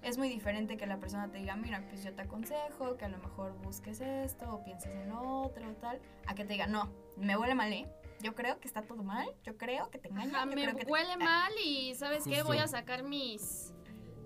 Es 0.03 0.17
muy 0.19 0.29
diferente 0.29 0.77
que 0.77 0.87
la 0.87 0.99
persona 0.99 1.29
te 1.29 1.39
diga, 1.39 1.57
mira, 1.57 1.85
pues 1.89 2.05
yo 2.05 2.13
te 2.15 2.23
aconsejo 2.23 2.97
que 2.97 3.05
a 3.05 3.09
lo 3.09 3.19
mejor 3.19 3.53
busques 3.63 4.01
esto 4.01 4.49
o 4.55 4.63
pienses 4.65 4.93
en 4.95 5.09
lo 5.09 5.21
otro 5.43 5.69
o 5.69 5.73
tal, 5.75 6.01
a 6.27 6.35
que 6.35 6.45
te 6.45 6.53
diga, 6.53 6.69
no, 6.69 6.89
me 7.17 7.37
huele 7.37 7.55
mal, 7.57 7.73
¿eh? 7.73 7.89
Yo 8.21 8.37
creo 8.37 8.61
que 8.61 8.69
está 8.69 8.83
todo 8.83 9.03
mal, 9.03 9.27
yo 9.43 9.57
creo 9.57 9.91
que 9.91 9.99
te 9.99 10.09
engañan, 10.09 10.37
Ajá, 10.37 10.45
yo 10.45 10.51
me 10.55 10.63
creo 10.63 10.77
que 10.77 10.85
te- 10.85 10.93
huele 10.93 11.17
mal 11.17 11.51
y 11.65 11.95
¿sabes 11.97 12.23
qué? 12.25 12.45
Voy 12.45 12.59
a 12.59 12.63
Justo. 12.63 12.77
sacar 12.77 13.03
mis, 13.03 13.75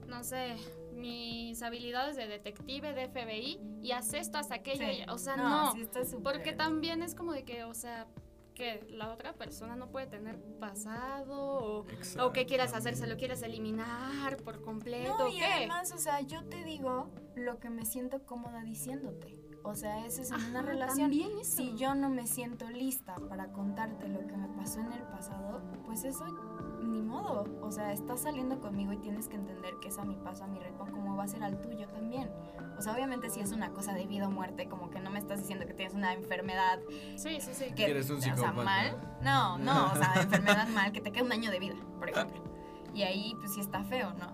no 0.09 0.25
sé, 0.25 0.57
mis 0.95 1.63
habilidades 1.63 2.17
de 2.17 2.27
detective, 2.27 2.93
de 2.95 3.09
FBI 3.09 3.61
y 3.83 3.93
haz 3.93 4.15
esto 4.15 4.39
hasta 4.39 4.57
aquello. 4.57 4.87
Sí. 4.87 5.03
y- 5.07 5.11
O 5.11 5.19
sea, 5.19 5.37
no. 5.37 5.73
sí 5.73 5.83
está 5.83 6.05
súper- 6.05 6.23
Porque 6.35 6.53
también 6.53 7.03
es 7.03 7.15
como 7.15 7.33
de 7.33 7.45
que, 7.45 7.65
o 7.65 7.75
sea, 7.75 8.07
que 8.55 8.87
la 8.89 9.13
otra 9.13 9.35
persona 9.35 9.77
no 9.77 9.91
puede 9.91 10.07
tener 10.07 10.41
pasado 10.59 11.37
o, 11.39 11.87
o 12.21 12.33
que 12.33 12.47
quieras 12.47 12.73
hacer, 12.73 12.97
se 12.97 13.07
lo 13.07 13.17
quieres 13.19 13.43
eliminar 13.43 14.39
por 14.39 14.63
completo, 14.63 15.15
No, 15.19 15.25
¿o 15.27 15.29
y 15.29 15.39
qué? 15.39 15.45
además, 15.45 15.93
o 15.93 15.99
sea, 15.99 16.23
yo 16.23 16.43
te 16.45 16.65
digo 16.65 17.11
lo 17.35 17.59
que 17.59 17.69
me 17.69 17.85
siento 17.85 18.25
cómoda 18.25 18.63
diciéndote. 18.63 19.39
O 19.63 19.75
sea, 19.75 20.07
eso 20.07 20.23
es 20.23 20.31
en 20.31 20.43
una 20.45 20.61
Ajá, 20.61 20.69
relación. 20.69 21.11
Si 21.43 21.75
yo 21.77 21.95
no 21.97 22.09
me 22.09 22.27
siento 22.29 22.71
lista 22.71 23.17
para 23.29 23.53
contarte 23.53 24.09
lo 24.09 24.25
que 24.27 24.37
me 24.37 24.49
pasó 24.57 24.79
en 24.81 24.93
el 24.93 25.03
pasado, 25.03 25.61
pues 25.85 26.05
eso 26.05 26.25
ni 26.87 27.03
modo. 27.03 27.45
O 27.63 27.71
sea, 27.71 27.93
estás 27.93 28.21
saliendo 28.21 28.61
conmigo 28.61 28.93
y 28.93 28.99
tienes 28.99 29.29
que 29.29 29.37
entender 29.37 29.75
que 29.81 29.89
es 29.89 29.99
a 29.99 30.05
mi 30.05 30.17
paso, 30.17 30.45
a 30.45 30.47
mi 30.47 30.59
ritmo, 30.59 30.87
como 30.91 31.17
va 31.17 31.25
a 31.25 31.29
ser 31.29 31.43
al 31.43 31.61
tuyo 31.61 31.87
también. 31.89 32.31
O 32.79 32.83
sea, 32.83 32.93
obviamente 32.93 33.31
si 33.31 33.41
es 33.41 33.53
una 33.53 33.71
cosa 33.71 33.93
de 33.95 34.07
vida 34.07 34.29
o 34.29 34.31
muerte, 34.31 34.69
como 34.69 34.91
que 34.91 35.01
no 35.01 35.11
me 35.11 35.19
estás 35.19 35.39
diciendo 35.41 35.67
que 35.67 35.75
tienes 35.75 35.95
una 35.95 36.13
enfermedad 36.13 36.79
Sí, 37.17 37.41
sí, 37.41 37.55
sí. 37.55 37.73
que 37.75 37.91
eres 37.91 38.11
un 38.11 38.19
o 38.19 38.21
sea, 38.21 38.35
psicópata. 38.35 38.63
mal. 38.65 39.19
No, 39.23 39.59
no, 39.59 39.87
o 39.93 39.97
sea, 39.97 40.13
enfermedad 40.23 40.69
mal, 40.69 40.93
que 40.93 41.01
te 41.01 41.11
queda 41.13 41.25
un 41.25 41.33
año 41.33 41.51
de 41.51 41.59
vida, 41.59 41.77
por 41.99 42.11
ejemplo. 42.11 42.43
Y 42.95 43.03
ahí 43.03 43.35
pues 43.41 43.55
sí 43.55 43.61
está 43.61 43.83
feo, 43.85 44.13
¿no? 44.15 44.27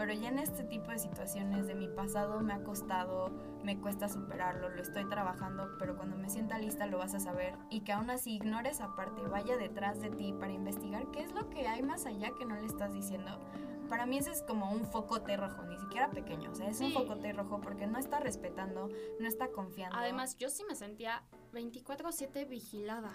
Pero 0.00 0.14
ya 0.14 0.28
en 0.30 0.38
este 0.38 0.64
tipo 0.64 0.90
de 0.92 0.98
situaciones 0.98 1.66
de 1.66 1.74
mi 1.74 1.86
pasado 1.86 2.40
me 2.40 2.54
ha 2.54 2.64
costado, 2.64 3.28
me 3.62 3.78
cuesta 3.78 4.08
superarlo, 4.08 4.70
lo 4.70 4.80
estoy 4.80 5.06
trabajando, 5.06 5.76
pero 5.78 5.94
cuando 5.94 6.16
me 6.16 6.30
sienta 6.30 6.56
lista 6.58 6.86
lo 6.86 6.96
vas 6.96 7.12
a 7.14 7.20
saber 7.20 7.54
y 7.68 7.82
que 7.82 7.92
aún 7.92 8.08
así 8.08 8.36
ignore 8.36 8.70
esa 8.70 8.96
parte, 8.96 9.20
vaya 9.20 9.58
detrás 9.58 10.00
de 10.00 10.08
ti 10.08 10.32
para 10.32 10.52
investigar 10.54 11.10
qué 11.10 11.20
es 11.20 11.32
lo 11.32 11.50
que 11.50 11.68
hay 11.68 11.82
más 11.82 12.06
allá 12.06 12.30
que 12.38 12.46
no 12.46 12.54
le 12.56 12.64
estás 12.64 12.94
diciendo. 12.94 13.38
Para 13.90 14.06
mí 14.06 14.16
ese 14.16 14.30
es 14.30 14.42
como 14.42 14.72
un 14.72 14.86
focote 14.86 15.36
rojo, 15.36 15.64
ni 15.64 15.76
siquiera 15.76 16.08
pequeño, 16.08 16.50
o 16.50 16.54
sea, 16.54 16.70
es 16.70 16.80
un 16.80 16.86
Sí. 16.86 16.94
focote 16.94 17.34
rojo 17.34 17.60
porque 17.60 17.86
no 17.86 17.98
está 17.98 18.20
respetando, 18.20 18.88
no 19.20 19.28
está 19.28 19.48
confiando. 19.48 19.98
Además, 19.98 20.34
yo 20.38 20.48
sí 20.48 20.64
me 20.66 20.76
sentía 20.76 21.24
24/7 21.52 22.46
vigilada. 22.46 23.12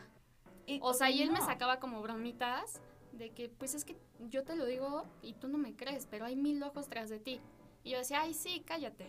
Y- 0.67 0.80
O 0.84 0.93
sea, 0.93 1.10
y 1.10 1.24
él 1.24 1.32
me 1.32 1.41
sacaba 1.41 1.80
como 1.80 2.00
bromitas 2.04 2.80
de 3.17 3.32
que, 3.32 3.49
pues 3.49 3.73
es 3.75 3.86
que 3.86 3.95
yo 4.30 4.43
te 4.43 4.56
lo 4.56 4.65
digo 4.65 5.06
y 5.21 5.34
tú 5.34 5.47
no 5.47 5.58
me 5.58 5.75
crees, 5.75 6.08
pero 6.10 6.25
hay 6.25 6.36
mil 6.36 6.62
ojos 6.63 6.88
tras 6.88 7.10
de 7.10 7.19
ti. 7.19 7.39
Y 7.84 7.91
yo 7.91 7.97
decía, 7.99 8.21
ay, 8.21 8.34
sí, 8.34 8.63
cállate. 8.65 9.06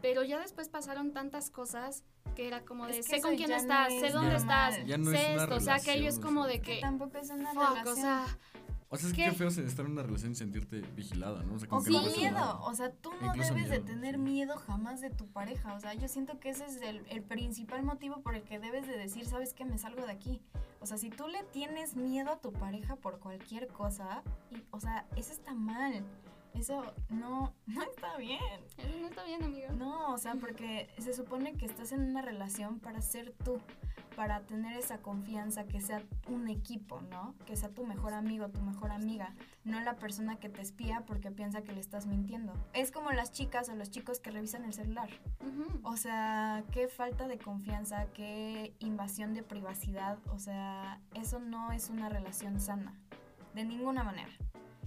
Pero 0.00 0.24
ya 0.24 0.38
después 0.40 0.68
pasaron 0.68 1.12
tantas 1.12 1.50
cosas 1.50 2.02
que 2.34 2.46
era 2.48 2.62
como 2.64 2.86
de, 2.86 2.98
Es 2.98 3.06
que 3.08 3.16
sé 3.16 3.22
con 3.22 3.36
quién 3.36 3.50
no 3.50 3.56
estás, 3.56 3.92
es 3.92 4.00
sé 4.00 4.10
dónde 4.10 4.32
normal. 4.32 4.72
estás, 4.72 4.86
Ya 4.88 4.98
no 4.98 5.10
sé 5.10 5.34
es 5.34 5.42
esto, 5.42 5.54
o 5.54 5.60
sea, 5.60 5.78
que 5.78 5.92
ello 5.94 6.08
es 6.08 6.16
relación, 6.16 6.22
como 6.22 6.46
de 6.46 6.60
Que 6.60 6.74
que, 6.76 6.80
tampoco 6.80 7.18
es 7.18 7.30
una 7.30 7.52
fuck, 7.52 7.62
relación. 7.68 7.88
o 7.88 7.94
sea, 8.00 8.38
O 8.92 8.96
sea, 8.98 9.08
es 9.08 9.14
¿Qué? 9.14 9.24
que 9.24 9.30
qué 9.30 9.36
feo 9.36 9.48
es 9.48 9.56
estar 9.56 9.86
en 9.86 9.92
una 9.92 10.02
relación 10.02 10.32
y 10.32 10.34
sentirte 10.34 10.82
vigilada, 10.94 11.42
¿no? 11.44 11.54
O 11.54 11.58
sea, 11.58 11.66
como 11.66 11.80
O 11.80 11.84
que 11.84 11.90
no 11.90 12.00
puedes 12.02 12.18
miedo, 12.18 12.60
o 12.62 12.74
sea, 12.74 12.92
tú 12.92 13.10
no 13.22 13.28
Incluso 13.28 13.54
debes 13.54 13.70
de 13.70 13.80
tener 13.80 14.16
sí. 14.16 14.20
miedo 14.20 14.56
jamás 14.58 15.00
de 15.00 15.08
tu 15.08 15.26
pareja, 15.28 15.74
o 15.74 15.80
sea, 15.80 15.94
yo 15.94 16.08
siento 16.08 16.38
que 16.38 16.50
ese 16.50 16.66
es 16.66 16.76
el, 16.82 17.02
el 17.08 17.22
principal 17.22 17.82
motivo 17.84 18.20
por 18.20 18.34
el 18.34 18.42
que 18.42 18.58
debes 18.58 18.86
de 18.86 18.98
decir, 18.98 19.24
¿sabes 19.24 19.54
qué? 19.54 19.64
Me 19.64 19.78
salgo 19.78 20.04
de 20.04 20.12
aquí. 20.12 20.42
O 20.80 20.86
sea, 20.86 20.98
si 20.98 21.08
tú 21.08 21.26
le 21.26 21.42
tienes 21.44 21.96
miedo 21.96 22.32
a 22.32 22.36
tu 22.40 22.52
pareja 22.52 22.96
por 22.96 23.18
cualquier 23.18 23.68
cosa, 23.68 24.22
y, 24.50 24.62
o 24.72 24.78
sea, 24.78 25.06
eso 25.16 25.32
está 25.32 25.54
mal, 25.54 26.04
eso 26.54 26.94
no, 27.08 27.52
no 27.66 27.82
está 27.82 28.16
bien. 28.16 28.40
eso 28.78 28.98
no 29.00 29.06
está 29.06 29.24
bien, 29.24 29.42
amigo. 29.42 29.72
No, 29.72 30.12
o 30.12 30.18
sea, 30.18 30.34
porque 30.34 30.88
se 30.98 31.14
supone 31.14 31.54
que 31.54 31.66
estás 31.66 31.92
en 31.92 32.00
una 32.00 32.22
relación 32.22 32.78
para 32.78 33.00
ser 33.00 33.32
tú, 33.44 33.58
para 34.16 34.40
tener 34.40 34.76
esa 34.76 34.98
confianza, 34.98 35.64
que 35.64 35.80
sea 35.80 36.02
un 36.28 36.48
equipo, 36.48 37.00
¿no? 37.02 37.34
Que 37.46 37.56
sea 37.56 37.70
tu 37.70 37.86
mejor 37.86 38.12
amigo, 38.12 38.48
tu 38.48 38.60
mejor 38.60 38.92
amiga, 38.92 39.34
no 39.64 39.80
la 39.80 39.96
persona 39.96 40.36
que 40.36 40.48
te 40.48 40.60
espía 40.60 41.04
porque 41.06 41.30
piensa 41.30 41.62
que 41.62 41.72
le 41.72 41.80
estás 41.80 42.06
mintiendo. 42.06 42.52
Es 42.72 42.92
como 42.92 43.10
las 43.12 43.32
chicas 43.32 43.68
o 43.68 43.74
los 43.74 43.90
chicos 43.90 44.20
que 44.20 44.30
revisan 44.30 44.64
el 44.64 44.72
celular. 44.72 45.08
O 45.82 45.96
sea, 45.96 46.64
qué 46.72 46.88
falta 46.88 47.26
de 47.26 47.38
confianza, 47.38 48.06
qué 48.14 48.74
invasión 48.78 49.34
de 49.34 49.42
privacidad, 49.42 50.18
o 50.32 50.38
sea, 50.38 51.00
eso 51.14 51.38
no 51.38 51.72
es 51.72 51.90
una 51.90 52.08
relación 52.08 52.60
sana, 52.60 52.94
de 53.54 53.64
ninguna 53.64 54.04
manera. 54.04 54.32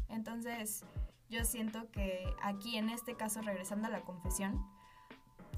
Entonces, 0.10 0.84
yo 1.29 1.43
siento 1.43 1.89
que 1.91 2.33
aquí, 2.41 2.77
en 2.77 2.89
este 2.89 3.15
caso, 3.15 3.41
regresando 3.41 3.88
a 3.88 3.91
la 3.91 4.01
confesión, 4.01 4.65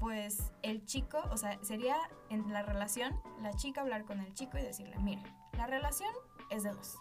pues 0.00 0.52
el 0.62 0.84
chico, 0.84 1.18
o 1.30 1.36
sea, 1.36 1.58
sería 1.62 1.96
en 2.30 2.52
la 2.52 2.62
relación, 2.62 3.20
la 3.42 3.52
chica 3.54 3.80
hablar 3.80 4.04
con 4.04 4.20
el 4.20 4.32
chico 4.34 4.58
y 4.58 4.62
decirle, 4.62 4.96
mira, 5.00 5.22
la 5.52 5.66
relación 5.66 6.12
es 6.50 6.62
de 6.62 6.70
dos, 6.70 6.96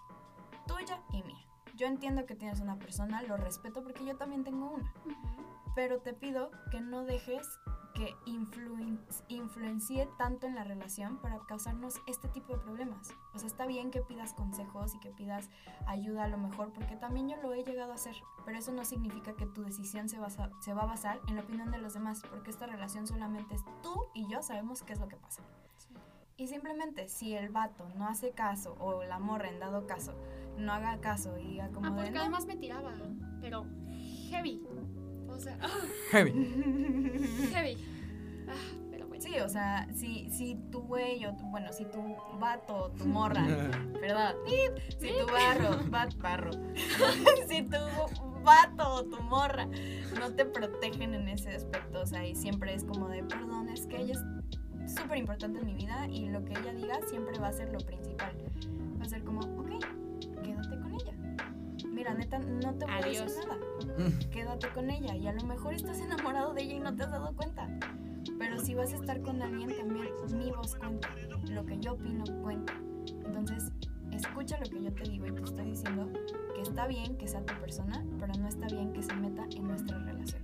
tuya 0.66 1.02
y 1.12 1.22
mía. 1.24 1.46
Yo 1.76 1.86
entiendo 1.86 2.26
que 2.26 2.36
tienes 2.36 2.60
una 2.60 2.80
persona, 2.80 3.22
lo 3.22 3.38
respeto 3.38 3.84
porque 3.84 4.04
yo 4.04 4.18
también 4.18 4.44
tengo 4.44 4.72
una, 4.72 4.92
pero 5.76 6.00
te 6.00 6.14
pido 6.14 6.50
que 6.72 6.82
no 6.82 7.04
dejes 7.04 7.48
que 7.98 8.16
influen- 8.28 9.00
influencie 9.28 10.08
tanto 10.20 10.46
en 10.46 10.54
la 10.54 10.64
relación 10.64 11.18
para 11.18 11.40
causarnos 11.48 11.96
este 12.06 12.28
tipo 12.28 12.54
de 12.54 12.60
problemas. 12.60 13.10
O 13.34 13.40
sea, 13.40 13.48
está 13.48 13.66
bien 13.66 13.90
que 13.90 14.02
pidas 14.02 14.34
consejos 14.34 14.94
y 14.94 15.00
que 15.00 15.10
pidas 15.10 15.50
ayuda 15.88 16.26
a 16.26 16.28
lo 16.28 16.38
mejor, 16.38 16.72
porque 16.74 16.96
también 16.96 17.28
yo 17.28 17.38
lo 17.42 17.54
he 17.56 17.64
llegado 17.64 17.92
a 17.92 17.96
hacer, 17.96 18.16
pero 18.46 18.60
eso 18.60 18.72
no 18.72 18.86
significa 18.86 19.34
que 19.34 19.48
tu 19.48 19.64
decisión 19.64 20.10
se, 20.10 20.20
basa- 20.20 20.52
se 20.62 20.76
va 20.76 20.84
a 20.84 20.86
basar 20.86 21.20
en 21.28 21.36
la 21.38 21.42
opinión 21.42 21.72
de 21.72 21.80
los 21.80 21.96
demás, 21.96 22.22
porque 22.30 22.52
esta 22.52 22.68
relación 22.68 23.08
solamente 23.08 23.56
es 23.56 23.64
tú 23.82 24.06
y 24.14 24.28
yo 24.32 24.44
sabemos 24.44 24.84
qué 24.84 24.94
es 24.94 25.00
lo 25.00 25.08
que 25.08 25.18
pasa. 25.18 25.42
Y 26.40 26.46
simplemente 26.46 27.08
si 27.10 27.34
el 27.34 27.50
vato 27.50 27.90
no 27.98 28.08
hace 28.08 28.30
caso 28.30 28.76
o 28.80 29.04
la 29.04 29.18
morra 29.18 29.50
en 29.50 29.60
dado 29.60 29.88
caso 29.88 30.14
no 30.56 30.72
haga 30.72 31.00
caso 31.02 31.36
y 31.40 31.48
diga 31.48 31.70
como 31.72 31.88
Ah, 31.88 31.90
de 31.90 31.96
porque 31.96 32.12
"No". 32.12 32.20
además 32.22 32.46
me 32.46 32.56
tiraba, 32.58 32.94
pero 33.42 33.66
heavy. 34.30 34.62
O 35.38 35.40
sea, 35.40 35.58
Heavy. 36.12 36.32
heavy. 37.54 37.78
Ah, 38.50 38.54
pero 38.90 39.08
bueno. 39.08 39.24
Sí, 39.24 39.40
o 39.40 39.50
sea, 39.50 39.88
si, 39.94 40.30
si 40.32 40.56
tu 40.72 40.82
güey 40.82 41.26
o 41.26 41.36
tu, 41.36 41.46
bueno, 41.46 41.72
si 41.72 41.86
tu 41.86 42.02
vato 42.40 42.76
o 42.76 42.90
tu 42.90 43.06
morra, 43.06 43.46
perdón, 44.02 44.36
¡pip! 44.46 44.78
si 45.00 45.10
tu 45.10 45.32
barro, 45.32 45.80
bat, 45.90 46.16
barro, 46.18 46.52
si 47.48 47.62
tu 47.64 47.78
vato 48.44 48.94
o 48.94 49.04
tu 49.04 49.22
morra 49.24 49.68
no 50.20 50.34
te 50.34 50.46
protegen 50.46 51.14
en 51.14 51.28
ese 51.28 51.54
aspecto, 51.54 52.02
o 52.02 52.06
sea, 52.06 52.26
y 52.26 52.36
siempre 52.36 52.74
es 52.74 52.84
como 52.84 53.10
de, 53.10 53.24
perdón, 53.24 53.70
es 53.70 53.86
que 53.86 53.98
ella 54.02 54.14
es 54.14 54.94
súper 54.96 55.18
importante 55.18 55.60
en 55.60 55.66
mi 55.66 55.74
vida 55.74 56.08
y 56.10 56.30
lo 56.30 56.44
que 56.46 56.54
ella 56.54 56.74
diga 56.74 57.00
siempre 57.08 57.38
va 57.40 57.50
a 57.50 57.54
ser 57.54 57.72
lo 57.72 57.80
principal. 57.80 58.34
Va 59.00 59.06
a 59.06 59.10
ser 59.10 59.24
como, 59.24 59.42
ok. 59.60 60.07
Mira, 61.98 62.14
neta, 62.14 62.38
no 62.38 62.76
te 62.76 62.86
voy 62.86 62.94
a 62.94 63.24
decir 63.24 63.48
nada. 63.48 63.60
Quédate 64.32 64.70
con 64.70 64.92
ella 64.92 65.16
y 65.16 65.26
a 65.26 65.34
lo 65.34 65.44
mejor 65.46 65.74
estás 65.74 66.00
enamorado 66.00 66.54
de 66.54 66.62
ella 66.62 66.74
y 66.76 66.80
no 66.80 66.96
te 66.96 67.02
has 67.04 67.10
dado 67.12 67.36
cuenta. 67.36 67.68
Pero 68.38 68.60
si 68.60 68.76
vas 68.76 68.94
a 68.94 68.98
estar 68.98 69.20
con 69.24 69.42
alguien 69.42 69.76
también, 69.76 70.10
mi 70.38 70.52
voz 70.52 70.76
cuenta, 70.76 71.10
lo 71.50 71.66
que 71.66 71.80
yo 71.80 71.94
opino 71.94 72.24
cuenta. 72.44 72.74
Entonces, 73.26 73.72
escucha 74.12 74.60
lo 74.60 74.70
que 74.70 74.84
yo 74.84 74.94
te 74.94 75.10
digo 75.10 75.26
y 75.26 75.32
te 75.32 75.42
estoy 75.42 75.66
diciendo 75.66 76.08
que 76.54 76.62
está 76.62 76.86
bien 76.86 77.18
que 77.18 77.28
sea 77.28 77.44
tu 77.44 77.60
persona, 77.60 78.06
pero 78.20 78.32
no 78.40 78.48
está 78.48 78.68
bien 78.68 78.94
que 78.94 79.02
se 79.02 79.16
meta 79.16 79.48
en 79.56 79.68
nuestra 79.68 79.98
relación. 79.98 80.44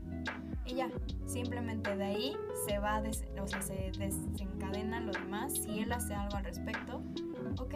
Y 0.65 0.73
ya, 0.75 0.89
simplemente 1.27 1.95
de 1.95 2.03
ahí 2.03 2.37
se 2.65 2.79
va, 2.79 2.99
des- 3.01 3.25
o 3.39 3.47
sea, 3.47 3.61
se 3.61 3.91
desencadena 3.99 5.01
lo 5.01 5.11
demás. 5.11 5.53
Si 5.53 5.79
él 5.79 5.91
hace 5.91 6.15
algo 6.15 6.35
al 6.37 6.45
respecto, 6.45 7.03
ok, 7.59 7.75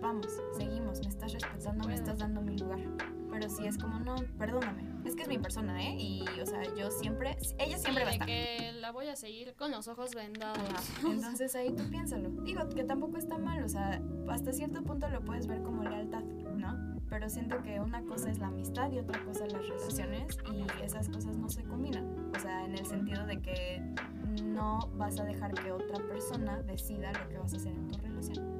vamos, 0.00 0.26
seguimos, 0.56 1.00
me 1.00 1.08
estás 1.08 1.32
respetando, 1.32 1.86
me 1.88 1.94
estás 1.94 2.18
dando 2.18 2.40
mi 2.40 2.56
lugar. 2.58 2.80
Pero 3.30 3.48
si 3.50 3.66
es 3.66 3.78
como, 3.78 4.00
no, 4.00 4.16
perdóname, 4.38 4.82
es 5.04 5.14
que 5.14 5.22
es 5.22 5.28
mi 5.28 5.38
persona, 5.38 5.80
¿eh? 5.84 5.94
Y, 5.98 6.24
o 6.40 6.46
sea, 6.46 6.62
yo 6.74 6.90
siempre, 6.90 7.36
ella 7.58 7.78
siempre 7.78 8.04
va 8.04 8.10
a 8.10 8.12
Sí, 8.12 8.18
estar. 8.18 8.26
que 8.26 8.72
la 8.80 8.90
voy 8.90 9.06
a 9.08 9.16
seguir 9.16 9.54
con 9.54 9.70
los 9.70 9.86
ojos 9.86 10.14
vendados. 10.14 10.58
Ajá. 10.58 10.82
Entonces 11.12 11.54
ahí 11.54 11.72
tú 11.74 11.88
piénsalo. 11.90 12.30
Digo 12.42 12.68
que 12.70 12.84
tampoco 12.84 13.16
está 13.18 13.38
mal, 13.38 13.62
o 13.62 13.68
sea, 13.68 14.02
hasta 14.28 14.52
cierto 14.52 14.82
punto 14.82 15.08
lo 15.08 15.20
puedes 15.20 15.46
ver 15.46 15.62
como 15.62 15.84
lealtad, 15.84 16.22
¿no? 16.22 16.96
Pero 17.08 17.28
siento 17.30 17.62
que 17.62 17.80
una 17.80 18.02
cosa 18.02 18.30
es 18.30 18.38
la 18.38 18.48
amistad 18.48 18.90
y 18.92 18.98
otra 18.98 19.22
cosa 19.24 19.46
las 19.46 19.66
relaciones 19.68 20.36
y 20.52 20.84
esas 20.84 21.08
cosas 21.08 21.36
no 21.36 21.48
se 21.48 21.62
combinan. 21.64 22.32
O 22.34 22.40
sea, 22.40 22.64
en 22.64 22.72
el 22.76 22.84
sentido 22.84 23.24
de 23.26 23.40
que 23.40 23.82
no 24.42 24.80
vas 24.96 25.18
a 25.20 25.24
dejar 25.24 25.54
que 25.54 25.70
otra 25.72 25.98
persona 26.08 26.60
decida 26.62 27.12
lo 27.12 27.28
que 27.28 27.38
vas 27.38 27.52
a 27.54 27.56
hacer 27.56 27.72
en 27.72 27.88
tu 27.88 27.98
relación. 27.98 28.57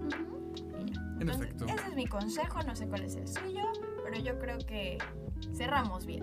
En 1.20 1.28
efecto. 1.30 1.66
Ese 1.66 1.88
es 1.88 1.94
mi 1.94 2.06
consejo, 2.06 2.62
no 2.62 2.74
sé 2.76 2.86
cuál 2.88 3.02
es 3.04 3.16
el 3.16 3.26
suyo, 3.28 3.62
pero 4.04 4.18
yo 4.22 4.38
creo 4.38 4.58
que 4.58 4.98
cerramos 5.54 6.06
bien. 6.06 6.22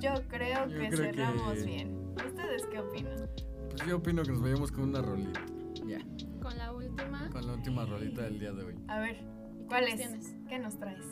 Yo 0.00 0.12
creo 0.28 0.66
Yo 0.68 0.78
que 0.80 0.88
creo 0.88 1.12
cerramos 1.12 1.54
que- 1.54 1.64
bien. 1.64 2.14
¿Ustedes 2.26 2.66
qué 2.66 2.78
opinan? 2.80 3.28
Pues 3.70 3.86
yo 3.88 3.96
opino 3.96 4.22
que 4.22 4.32
nos 4.32 4.40
vayamos 4.42 4.70
con 4.72 4.84
una 4.90 5.02
rolita. 5.02 5.40
Ya. 5.86 5.98
Con 6.42 6.56
la 6.58 6.72
última. 6.72 7.28
Con 7.30 7.46
la 7.46 7.52
última 7.54 7.84
rolita 7.86 8.22
del 8.22 8.38
día 8.38 8.52
de 8.52 8.64
hoy. 8.64 8.74
A 8.88 8.98
ver, 9.00 9.16
¿qué 9.18 9.66
¿cuál 9.68 9.84
es? 9.84 9.96
tienes? 9.96 10.34
¿Qué 10.48 10.58
nos 10.58 10.78
traes? 10.78 11.04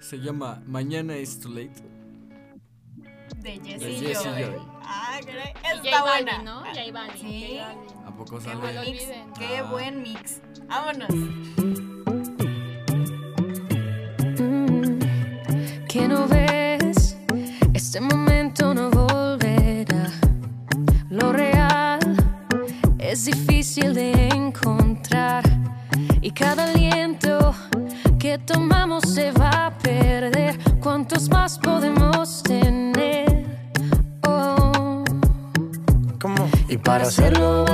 Se 0.00 0.18
llama 0.18 0.62
Mañana 0.66 1.16
is 1.16 1.38
too 1.38 1.50
late. 1.50 1.82
De 3.38 3.52
Jessie 3.62 4.14
Joy. 4.14 4.56
Ah, 4.82 5.18
caray, 5.24 5.52
Y 5.54 5.86
está 5.86 6.00
J 6.00 6.02
buena. 6.02 6.32
Balvin, 6.32 6.44
¿no? 6.44 6.60
J 6.64 6.92
Balvin. 6.92 7.20
Sí. 7.20 7.58
J 8.20 8.24
Balvin. 8.24 8.24
¿A 8.24 8.24
poco 8.24 8.38
Qué 8.38 8.44
sale? 8.44 8.60
buen 8.60 8.82
mix. 8.92 9.04
Qué 9.38 9.58
Ah. 9.58 9.70
buen 9.70 10.02
mix. 10.02 10.40
Vámonos. 10.68 11.08
que 15.88 16.06
no 16.06 16.28
ves, 16.28 17.16
este 17.74 18.00
momento 18.00 18.72
no 18.74 18.90
volverá. 18.90 20.06
Lo 21.08 21.32
real 21.32 21.98
es 22.98 23.24
difícil 23.24 23.94
de 23.94 24.28
encontrar 24.28 25.42
y 26.20 26.30
cada 26.30 26.64
aliento 26.70 27.52
que 28.20 28.38
tomamos 28.38 29.02
se 29.12 29.32
va 29.32 29.66
a 29.66 29.78
perder. 29.78 30.56
¿Cuántos 30.80 31.28
más 31.28 31.58
podemos 31.58 32.42
tener? 32.44 33.46
Oh. 34.26 35.04
Y 36.68 36.76
para 36.76 37.04
hacerlo 37.04 37.64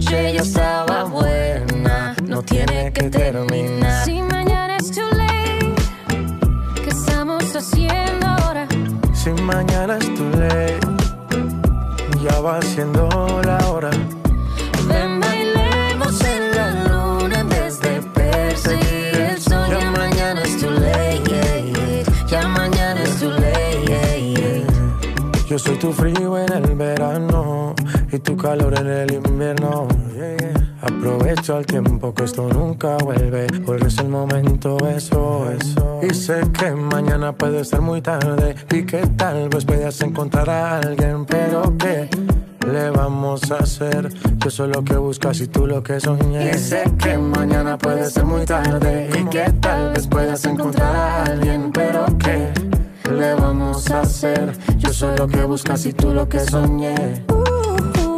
noche 0.00 0.32
ya 0.32 0.40
estaba 0.42 1.04
buena, 1.04 2.14
no 2.26 2.42
tiene 2.42 2.92
que 2.92 3.10
terminar. 3.10 4.04
Si 4.04 4.22
mañana 4.22 4.76
es 4.76 4.90
too 4.90 5.08
late, 5.10 5.74
¿qué 6.82 6.90
estamos 6.90 7.44
haciendo 7.54 8.26
ahora? 8.26 8.66
Si 9.12 9.30
mañana 9.42 9.98
es 9.98 10.14
too 10.14 10.30
late, 10.30 10.80
ya 12.22 12.40
va 12.40 12.62
siendo 12.62 13.08
la 13.44 13.58
hora. 13.70 13.90
Ven, 14.88 15.20
bailemos 15.20 16.20
en 16.24 16.56
la 16.56 16.70
luna 16.88 17.40
en 17.40 17.48
vez 17.48 17.80
de 17.80 18.02
perseguir 18.14 19.14
el 19.20 19.40
sol. 19.40 19.66
Ya 19.68 19.90
mañana 19.90 20.42
es 20.42 20.56
too 20.58 20.70
late, 20.70 21.22
yeah, 21.28 21.56
yeah. 21.58 22.26
ya 22.26 22.48
mañana 22.48 23.02
es 23.02 23.20
too 23.20 23.30
late. 23.30 23.84
yeah. 23.86 24.66
Yo 25.46 25.58
soy 25.58 25.76
tu 25.76 25.92
frío 25.92 26.38
en 26.38 26.52
el 26.52 26.74
verano 26.76 27.74
y 28.12 28.18
tu 28.18 28.36
calor 28.36 28.78
en 28.78 28.86
el 28.86 29.12
invierno. 29.12 29.88
Yeah, 30.14 30.36
yeah. 30.36 30.76
Aprovecho 30.82 31.58
el 31.58 31.66
tiempo 31.66 32.14
que 32.14 32.24
esto 32.24 32.48
nunca 32.48 32.96
vuelve, 32.98 33.46
porque 33.66 33.88
es 33.88 33.98
el 33.98 34.08
momento, 34.08 34.78
eso, 34.88 35.50
eso. 35.50 36.00
Y 36.02 36.14
sé 36.14 36.40
que 36.58 36.70
mañana 36.72 37.32
puede 37.32 37.64
ser 37.64 37.80
muy 37.80 38.00
tarde 38.00 38.54
y 38.72 38.84
que 38.84 39.06
tal 39.16 39.48
vez 39.48 39.64
puedas 39.64 40.00
encontrar 40.00 40.48
a 40.48 40.78
alguien, 40.78 41.26
pero 41.26 41.76
¿qué 41.78 42.08
le 42.66 42.90
vamos 42.90 43.50
a 43.50 43.56
hacer? 43.56 44.10
Yo 44.38 44.50
soy 44.50 44.72
lo 44.72 44.82
que 44.82 44.96
buscas 44.96 45.40
y 45.40 45.48
tú 45.48 45.66
lo 45.66 45.82
que 45.82 46.00
soñé. 46.00 46.50
Y 46.50 46.58
sé 46.58 46.84
que 46.98 47.18
mañana 47.18 47.76
puede 47.76 48.08
ser 48.10 48.24
muy 48.24 48.44
tarde 48.44 49.10
y 49.18 49.24
que 49.28 49.50
tal 49.60 49.92
vez 49.92 50.06
puedas 50.06 50.44
encontrar 50.46 50.96
a 50.96 51.24
alguien, 51.24 51.70
pero 51.72 52.06
¿qué? 52.18 52.52
le 53.10 53.34
vamos 53.34 53.90
a 53.90 54.00
hacer? 54.00 54.56
Yo 54.78 54.92
soy 54.92 55.16
lo 55.16 55.26
que 55.26 55.42
buscas 55.44 55.84
y 55.86 55.92
tú 55.92 56.12
lo 56.12 56.28
que 56.28 56.40
soñé. 56.40 57.24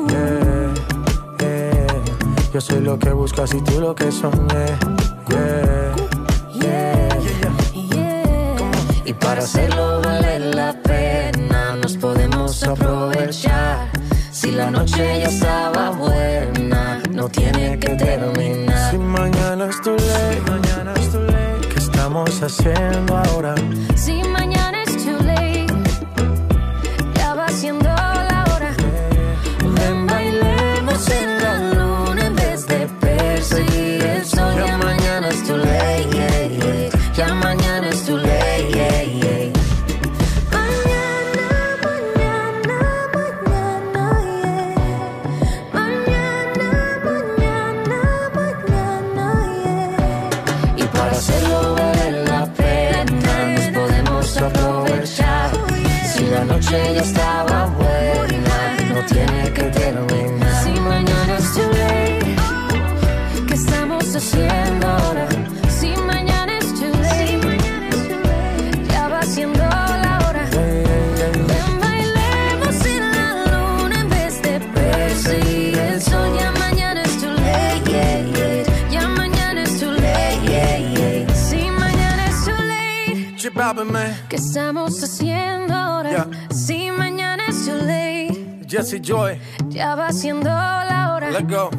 Yeah, 0.08 0.74
yeah. 1.40 2.02
Yo 2.52 2.60
soy 2.60 2.80
lo 2.80 2.98
que 2.98 3.12
buscas 3.12 3.54
y 3.54 3.60
tú 3.60 3.80
lo 3.80 3.94
que 3.94 4.10
soñé. 4.12 4.66
Yeah, 5.28 5.94
yeah. 6.54 7.08
Y 9.04 9.12
para 9.14 9.42
hacerlo 9.42 10.00
vale 10.00 10.38
la 10.38 10.72
pena, 10.82 11.76
nos 11.76 11.96
podemos 11.96 12.62
aprovechar. 12.62 13.90
Si 14.30 14.50
la 14.50 14.70
noche 14.70 15.20
ya 15.20 15.28
estaba 15.28 15.90
buena, 15.90 17.00
no 17.10 17.28
tiene 17.28 17.78
que 17.78 17.90
terminar. 17.96 18.90
Si 18.90 18.98
mañana 18.98 19.66
es 19.66 19.80
tu 19.82 19.90
ley, 19.90 20.42
mañana 20.48 20.94
es 20.94 21.10
tu 21.10 21.20
ley. 21.20 21.60
¿Qué 21.72 21.78
estamos 21.78 22.42
haciendo 22.42 23.16
ahora? 23.16 23.54
Si 23.94 24.22
mañana 24.24 24.71
Jesse 88.82 89.00
Joy, 89.00 89.38
ya 89.68 89.94
va 89.94 90.10
siendo 90.12 90.48
la 90.50 91.12
hora. 91.14 91.30
let 91.30 91.44
go. 91.48 91.70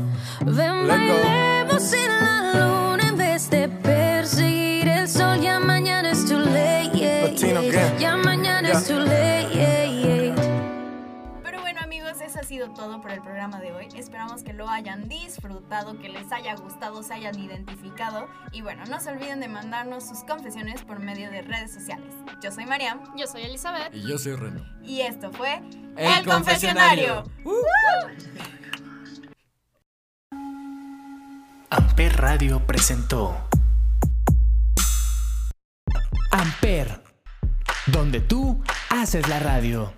Ven, 0.46 0.88
Let 0.88 0.96
go. 0.98 1.14
bailemos 1.22 1.92
en 1.92 2.08
la 2.24 2.54
luna 2.54 3.04
en 3.10 3.18
vez 3.18 3.50
de 3.50 3.68
perseguir 3.68 4.88
el 4.88 5.10
sol. 5.10 5.38
Ya 5.42 5.60
mañana 5.60 6.12
es 6.12 6.26
too 6.26 6.40
late, 6.40 6.92
yeah, 6.94 7.28
Latino 7.28 7.62
yeah. 7.62 7.98
Ya 8.00 8.16
mañana 8.16 8.70
Yeah. 8.70 8.78
es 8.80 8.88
too 8.88 9.00
late, 9.00 9.83
sido 12.54 12.70
todo 12.70 13.02
por 13.02 13.10
el 13.10 13.20
programa 13.20 13.60
de 13.60 13.72
hoy. 13.72 13.88
Esperamos 13.96 14.44
que 14.44 14.54
lo 14.54 14.70
hayan 14.70 15.10
disfrutado, 15.10 15.98
que 15.98 16.08
les 16.08 16.32
haya 16.32 16.54
gustado, 16.56 17.02
se 17.02 17.16
hayan 17.16 17.40
identificado. 17.40 18.28
Y 18.52 18.62
bueno, 18.62 18.86
no 18.86 19.00
se 19.00 19.10
olviden 19.10 19.40
de 19.40 19.48
mandarnos 19.48 20.08
sus 20.08 20.24
confesiones 20.24 20.84
por 20.84 21.00
medio 21.00 21.32
de 21.32 21.42
redes 21.42 21.74
sociales. 21.74 22.14
Yo 22.44 22.52
soy 22.52 22.68
Mariam 22.68 23.00
Yo 23.18 23.26
soy 23.26 23.42
Elizabeth. 23.42 23.92
Y 23.96 24.08
yo 24.08 24.20
soy 24.20 24.36
Reno. 24.36 24.64
y 24.84 25.02
esto 25.02 25.32
fue 25.32 25.64
El 25.98 26.26
Confesionario. 26.28 27.24
Amper 31.72 32.16
Radio 32.18 32.60
presentó 32.68 33.36
Amper, 36.30 37.02
donde 37.88 38.22
tú 38.22 38.64
haces 38.92 39.28
la 39.28 39.40
radio. 39.40 39.92